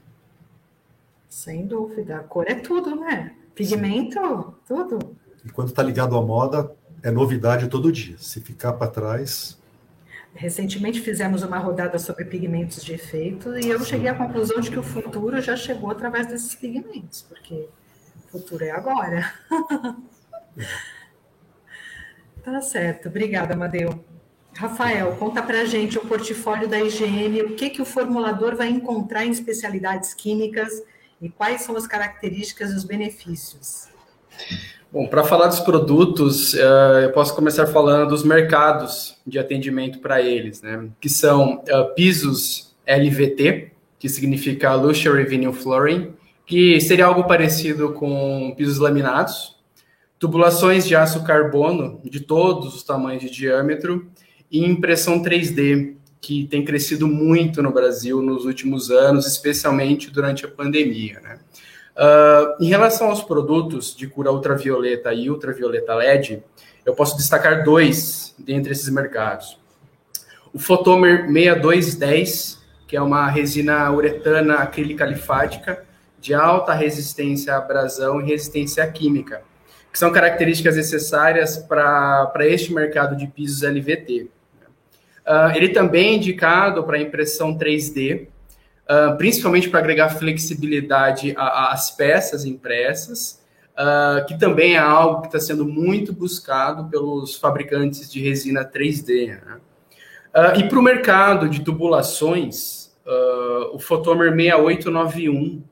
Sem 1.30 1.66
dúvida. 1.66 2.18
A 2.18 2.24
cor 2.24 2.46
é 2.46 2.56
tudo, 2.56 2.94
né? 2.98 3.34
Pigmento, 3.56 4.20
Sim. 4.20 4.54
tudo. 4.68 5.16
E 5.46 5.50
quando 5.50 5.70
está 5.70 5.82
ligado 5.82 6.18
à 6.18 6.22
moda, 6.22 6.76
é 7.02 7.10
novidade 7.10 7.70
todo 7.70 7.90
dia. 7.90 8.18
Se 8.18 8.42
ficar 8.42 8.74
para 8.74 8.92
trás, 8.92 9.58
Recentemente 10.38 11.02
fizemos 11.02 11.42
uma 11.42 11.58
rodada 11.58 11.98
sobre 11.98 12.24
pigmentos 12.24 12.86
de 12.86 12.94
efeito 12.94 13.58
e 13.58 13.70
eu 13.70 13.84
cheguei 13.84 14.08
à 14.08 14.14
conclusão 14.14 14.62
de 14.62 14.70
que 14.70 14.78
o 14.78 14.84
futuro 14.84 15.42
já 15.42 15.58
chegou 15.58 15.90
através 15.90 16.28
desses 16.28 16.54
pigmentos, 16.54 17.24
porque 17.24 17.68
o 18.16 18.30
futuro 18.30 18.64
é 18.64 18.70
agora. 18.70 19.34
tá 22.44 22.62
certo, 22.62 23.10
obrigada, 23.10 23.56
Amadeu. 23.56 24.06
Rafael, 24.54 25.16
conta 25.16 25.42
para 25.42 25.66
gente 25.66 25.98
o 25.98 26.02
portfólio 26.02 26.68
da 26.68 26.80
IGM, 26.80 27.42
o 27.42 27.56
que, 27.56 27.72
que 27.72 27.82
o 27.82 27.86
formulador 27.86 28.56
vai 28.56 28.70
encontrar 28.70 29.26
em 29.26 29.32
especialidades 29.32 30.14
químicas 30.14 30.72
e 31.20 31.30
quais 31.30 31.62
são 31.62 31.76
as 31.76 31.88
características 31.88 32.72
e 32.72 32.76
os 32.76 32.84
benefícios. 32.84 33.90
Bom, 34.92 35.06
para 35.06 35.24
falar 35.24 35.48
dos 35.48 35.60
produtos, 35.60 36.54
uh, 36.54 37.02
eu 37.04 37.12
posso 37.12 37.36
começar 37.36 37.68
falando 37.68 38.10
dos 38.10 38.24
mercados 38.24 39.18
de 39.28 39.38
atendimento 39.38 40.00
para 40.00 40.22
eles, 40.22 40.62
né? 40.62 40.88
Que 41.02 41.10
são 41.10 41.56
uh, 41.56 41.94
pisos 41.94 42.74
LVT, 42.88 43.72
que 44.00 44.08
significa 44.08 44.74
Luxury 44.76 45.26
Vinyl 45.26 45.52
Flooring, 45.52 46.14
que 46.46 46.80
seria 46.80 47.06
algo 47.06 47.26
parecido 47.26 47.92
com 47.92 48.54
pisos 48.56 48.78
laminados, 48.78 49.58
tubulações 50.18 50.88
de 50.88 50.96
aço 50.96 51.22
carbono 51.26 52.00
de 52.06 52.22
todos 52.22 52.74
os 52.74 52.82
tamanhos 52.82 53.24
de 53.24 53.30
diâmetro 53.30 54.08
e 54.50 54.66
impressão 54.66 55.22
3D, 55.22 55.96
que 56.22 56.46
tem 56.46 56.64
crescido 56.64 57.10
muito 57.10 57.62
no 57.62 57.72
Brasil 57.74 58.22
nos 58.22 58.46
últimos 58.46 58.90
anos, 58.90 59.28
especialmente 59.28 60.10
durante 60.10 60.46
a 60.46 60.48
pandemia, 60.48 61.20
né? 61.20 61.40
Uh, 61.98 62.64
em 62.64 62.68
relação 62.68 63.10
aos 63.10 63.24
produtos 63.24 63.96
de 63.96 64.06
cura 64.06 64.32
ultravioleta 64.32 65.12
e 65.16 65.32
ultravioleta 65.32 65.96
LED, 65.96 66.44
eu 66.86 66.94
posso 66.94 67.18
destacar 67.18 67.64
dois 67.64 68.36
dentre 68.38 68.72
esses 68.72 68.88
mercados. 68.90 69.60
O 70.54 70.60
Photomer 70.60 71.26
6210, 71.26 72.60
que 72.88 72.96
é 72.96 73.02
uma 73.02 73.28
resina 73.28 73.92
uretana 73.92 74.58
acrílica 74.58 75.04
alifática 75.04 75.84
de 76.20 76.36
alta 76.36 76.72
resistência 76.72 77.56
à 77.56 77.58
abrasão 77.58 78.22
e 78.22 78.26
resistência 78.26 78.86
química, 78.92 79.42
que 79.92 79.98
são 79.98 80.12
características 80.12 80.76
necessárias 80.76 81.58
para 81.58 82.32
este 82.42 82.72
mercado 82.72 83.16
de 83.16 83.26
pisos 83.26 83.64
LVT. 83.64 84.24
Uh, 84.24 84.30
ah, 85.26 85.54
ele 85.56 85.70
também 85.70 86.10
é 86.10 86.14
indicado 86.14 86.84
para 86.84 87.02
impressão 87.02 87.58
3D, 87.58 88.28
uh, 88.90 89.18
principalmente 89.18 89.70
para 89.70 89.80
agregar 89.80 90.10
flexibilidade 90.10 91.34
às 91.38 91.92
peças 91.92 92.46
impressas, 92.46 93.42
uh, 93.74 94.26
que 94.26 94.38
também 94.38 94.76
é 94.76 94.80
algo 94.80 95.22
que 95.22 95.28
está 95.28 95.40
sendo 95.40 95.66
muito 95.66 96.12
buscado 96.12 96.90
pelos 96.90 97.36
fabricantes 97.36 98.12
de 98.12 98.22
resina 98.22 98.66
3D. 98.66 99.28
Né? 99.28 99.58
Uh, 100.36 100.60
e 100.60 100.68
para 100.68 100.80
o 100.80 100.82
mercado 100.82 101.48
de 101.50 101.64
tubulações, 101.64 102.88
o 103.72 103.80
Photomer 103.80 104.36
6891, 104.36 105.64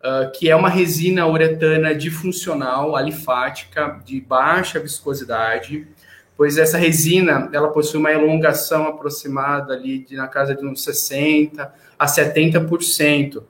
uh, 0.00 0.30
que 0.32 0.50
é 0.50 0.56
uma 0.56 0.68
resina 0.68 1.26
uretana 1.26 1.94
difuncional 1.94 2.96
alifática 2.96 4.00
de 4.04 4.20
baixa 4.20 4.80
viscosidade, 4.80 5.86
pois 6.40 6.56
essa 6.56 6.78
resina 6.78 7.50
ela 7.52 7.68
possui 7.68 8.00
uma 8.00 8.10
elongação 8.10 8.86
aproximada 8.86 9.74
ali 9.74 9.98
de, 9.98 10.16
na 10.16 10.26
casa 10.26 10.54
de 10.54 10.64
uns 10.64 10.82
60 10.82 11.70
a 11.98 12.06
70%, 12.06 13.36
uh, 13.36 13.44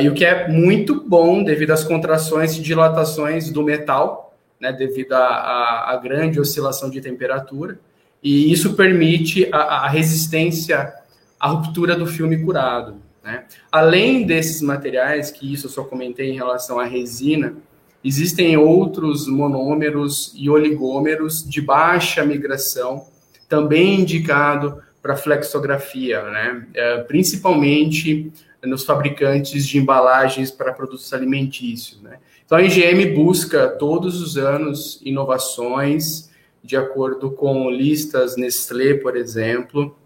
e 0.00 0.08
o 0.08 0.14
que 0.14 0.24
é 0.24 0.46
muito 0.46 1.00
bom 1.00 1.42
devido 1.42 1.72
às 1.72 1.82
contrações 1.82 2.56
e 2.56 2.62
dilatações 2.62 3.50
do 3.50 3.64
metal, 3.64 4.32
né, 4.60 4.72
devido 4.72 5.14
à 5.14 6.00
grande 6.00 6.38
oscilação 6.38 6.88
de 6.88 7.00
temperatura, 7.00 7.80
e 8.22 8.52
isso 8.52 8.74
permite 8.74 9.48
a, 9.50 9.86
a 9.86 9.88
resistência 9.88 10.94
à 11.36 11.48
ruptura 11.48 11.96
do 11.96 12.06
filme 12.06 12.40
curado. 12.44 12.94
Né? 13.24 13.42
Além 13.72 14.24
desses 14.24 14.62
materiais, 14.62 15.32
que 15.32 15.52
isso 15.52 15.66
eu 15.66 15.70
só 15.72 15.82
comentei 15.82 16.30
em 16.30 16.36
relação 16.36 16.78
à 16.78 16.84
resina, 16.84 17.56
existem 18.04 18.56
outros 18.56 19.26
monômeros 19.26 20.32
e 20.36 20.48
oligômeros 20.48 21.48
de 21.48 21.60
baixa 21.60 22.24
migração, 22.24 23.06
também 23.48 24.00
indicado 24.00 24.82
para 25.02 25.16
flexografia, 25.16 26.22
né? 26.22 26.66
É, 26.74 26.98
principalmente 26.98 28.32
nos 28.62 28.84
fabricantes 28.84 29.66
de 29.66 29.78
embalagens 29.78 30.50
para 30.50 30.72
produtos 30.72 31.12
alimentícios. 31.12 32.00
Né? 32.02 32.18
Então 32.44 32.58
a 32.58 32.62
IGM 32.62 33.14
busca 33.14 33.68
todos 33.68 34.20
os 34.20 34.36
anos 34.36 35.00
inovações 35.02 36.30
de 36.62 36.76
acordo 36.76 37.30
com 37.30 37.70
listas 37.70 38.36
Nestlé, 38.36 38.94
por 38.94 39.16
exemplo, 39.16 39.96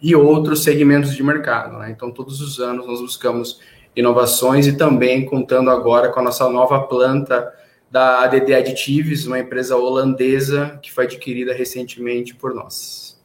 e 0.00 0.14
outros 0.14 0.62
segmentos 0.62 1.14
de 1.14 1.22
mercado. 1.22 1.78
Né? 1.78 1.90
Então, 1.90 2.10
todos 2.10 2.40
os 2.40 2.58
anos 2.58 2.86
nós 2.86 3.00
buscamos 3.00 3.60
inovações 3.94 4.66
e 4.66 4.76
também 4.76 5.24
contando 5.24 5.70
agora 5.70 6.10
com 6.10 6.20
a 6.20 6.22
nossa 6.22 6.48
nova 6.48 6.80
planta 6.82 7.52
da 7.90 8.22
ADD 8.22 8.54
Additives, 8.54 9.26
uma 9.26 9.38
empresa 9.38 9.76
holandesa 9.76 10.78
que 10.80 10.92
foi 10.92 11.04
adquirida 11.04 11.52
recentemente 11.52 12.34
por 12.34 12.54
nós. 12.54 13.20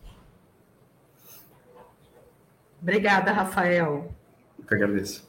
Obrigada, 2.82 3.32
Rafael. 3.32 4.14
Eu 4.58 4.66
que 4.66 4.74
agradeço. 4.74 5.28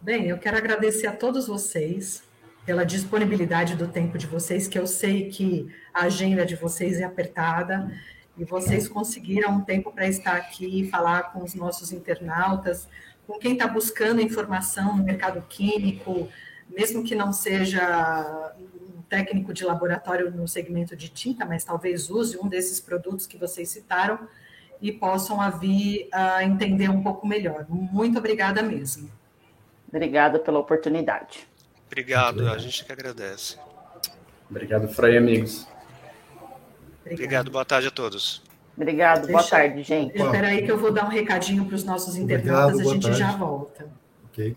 Bem, 0.00 0.28
eu 0.28 0.38
quero 0.38 0.56
agradecer 0.56 1.06
a 1.06 1.12
todos 1.12 1.46
vocês 1.46 2.22
pela 2.64 2.84
disponibilidade 2.84 3.76
do 3.76 3.88
tempo 3.88 4.16
de 4.16 4.26
vocês, 4.26 4.66
que 4.66 4.78
eu 4.78 4.86
sei 4.86 5.28
que 5.28 5.68
a 5.92 6.04
agenda 6.04 6.46
de 6.46 6.56
vocês 6.56 6.98
é 6.98 7.04
apertada 7.04 7.90
e 8.36 8.44
vocês 8.44 8.88
conseguiram 8.88 9.56
um 9.56 9.60
tempo 9.60 9.92
para 9.92 10.06
estar 10.08 10.36
aqui 10.36 10.80
e 10.80 10.90
falar 10.90 11.32
com 11.32 11.42
os 11.42 11.54
nossos 11.54 11.92
internautas, 11.92 12.88
com 13.26 13.38
quem 13.38 13.54
está 13.54 13.66
buscando 13.66 14.20
informação 14.20 14.96
no 14.96 15.04
mercado 15.04 15.42
químico, 15.48 16.28
mesmo 16.68 17.04
que 17.04 17.14
não 17.14 17.32
seja 17.32 18.54
um 18.58 19.02
técnico 19.02 19.52
de 19.52 19.64
laboratório 19.64 20.30
no 20.30 20.46
segmento 20.46 20.96
de 20.96 21.08
tinta, 21.08 21.44
mas 21.44 21.64
talvez 21.64 22.10
use 22.10 22.38
um 22.38 22.48
desses 22.48 22.80
produtos 22.80 23.26
que 23.26 23.36
vocês 23.36 23.68
citaram 23.68 24.28
e 24.80 24.92
possam 24.92 25.38
vir 25.58 26.08
a 26.12 26.44
entender 26.44 26.90
um 26.90 27.02
pouco 27.02 27.26
melhor. 27.26 27.66
Muito 27.68 28.18
obrigada 28.18 28.62
mesmo. 28.62 29.10
Obrigada 29.88 30.38
pela 30.38 30.58
oportunidade. 30.58 31.46
Obrigado, 31.86 32.48
a 32.48 32.58
gente 32.58 32.84
que 32.84 32.92
agradece. 32.92 33.56
Obrigado, 34.50 34.88
Frei, 34.88 35.16
amigos. 35.16 35.66
Obrigado. 37.06 37.50
boa 37.50 37.64
tarde 37.64 37.88
a 37.88 37.90
todos. 37.90 38.42
Obrigado, 38.76 39.28
boa 39.28 39.42
tarde, 39.42 39.82
gente. 39.82 40.16
Espera 40.16 40.48
aí 40.48 40.64
que 40.64 40.70
eu 40.70 40.78
vou 40.78 40.92
dar 40.92 41.04
um 41.04 41.08
recadinho 41.08 41.64
para 41.64 41.76
os 41.76 41.84
nossos 41.84 42.16
internautas, 42.16 42.74
Obrigado, 42.74 42.90
a 42.90 42.92
gente 42.94 43.02
tarde. 43.02 43.18
já 43.18 43.32
volta. 43.36 43.88
Ok. 44.26 44.56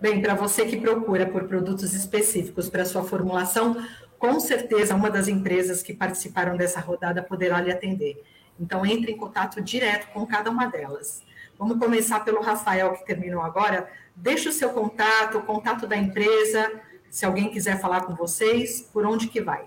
Bem, 0.00 0.20
para 0.20 0.34
você 0.34 0.66
que 0.66 0.76
procura 0.76 1.26
por 1.26 1.44
produtos 1.44 1.94
específicos 1.94 2.68
para 2.68 2.84
sua 2.84 3.04
formulação, 3.04 3.76
com 4.18 4.40
certeza 4.40 4.96
uma 4.96 5.08
das 5.08 5.28
empresas 5.28 5.82
que 5.82 5.94
participaram 5.94 6.56
dessa 6.56 6.80
rodada 6.80 7.22
poderá 7.22 7.60
lhe 7.60 7.70
atender. 7.70 8.20
Então, 8.58 8.84
entre 8.84 9.12
em 9.12 9.16
contato 9.16 9.60
direto 9.62 10.12
com 10.12 10.26
cada 10.26 10.50
uma 10.50 10.66
delas. 10.66 11.22
Vamos 11.56 11.78
começar 11.78 12.20
pelo 12.20 12.40
Rafael, 12.42 12.92
que 12.94 13.06
terminou 13.06 13.42
agora. 13.42 13.88
Deixe 14.16 14.48
o 14.48 14.52
seu 14.52 14.70
contato, 14.70 15.38
o 15.38 15.42
contato 15.42 15.86
da 15.86 15.96
empresa, 15.96 16.72
se 17.08 17.24
alguém 17.24 17.50
quiser 17.50 17.80
falar 17.80 18.00
com 18.02 18.14
vocês, 18.14 18.80
por 18.92 19.06
onde 19.06 19.28
que 19.28 19.40
vai? 19.40 19.66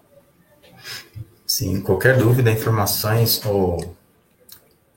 Sim, 1.47 1.81
qualquer 1.81 2.19
dúvida, 2.19 2.51
informações 2.51 3.41
ou 3.45 3.95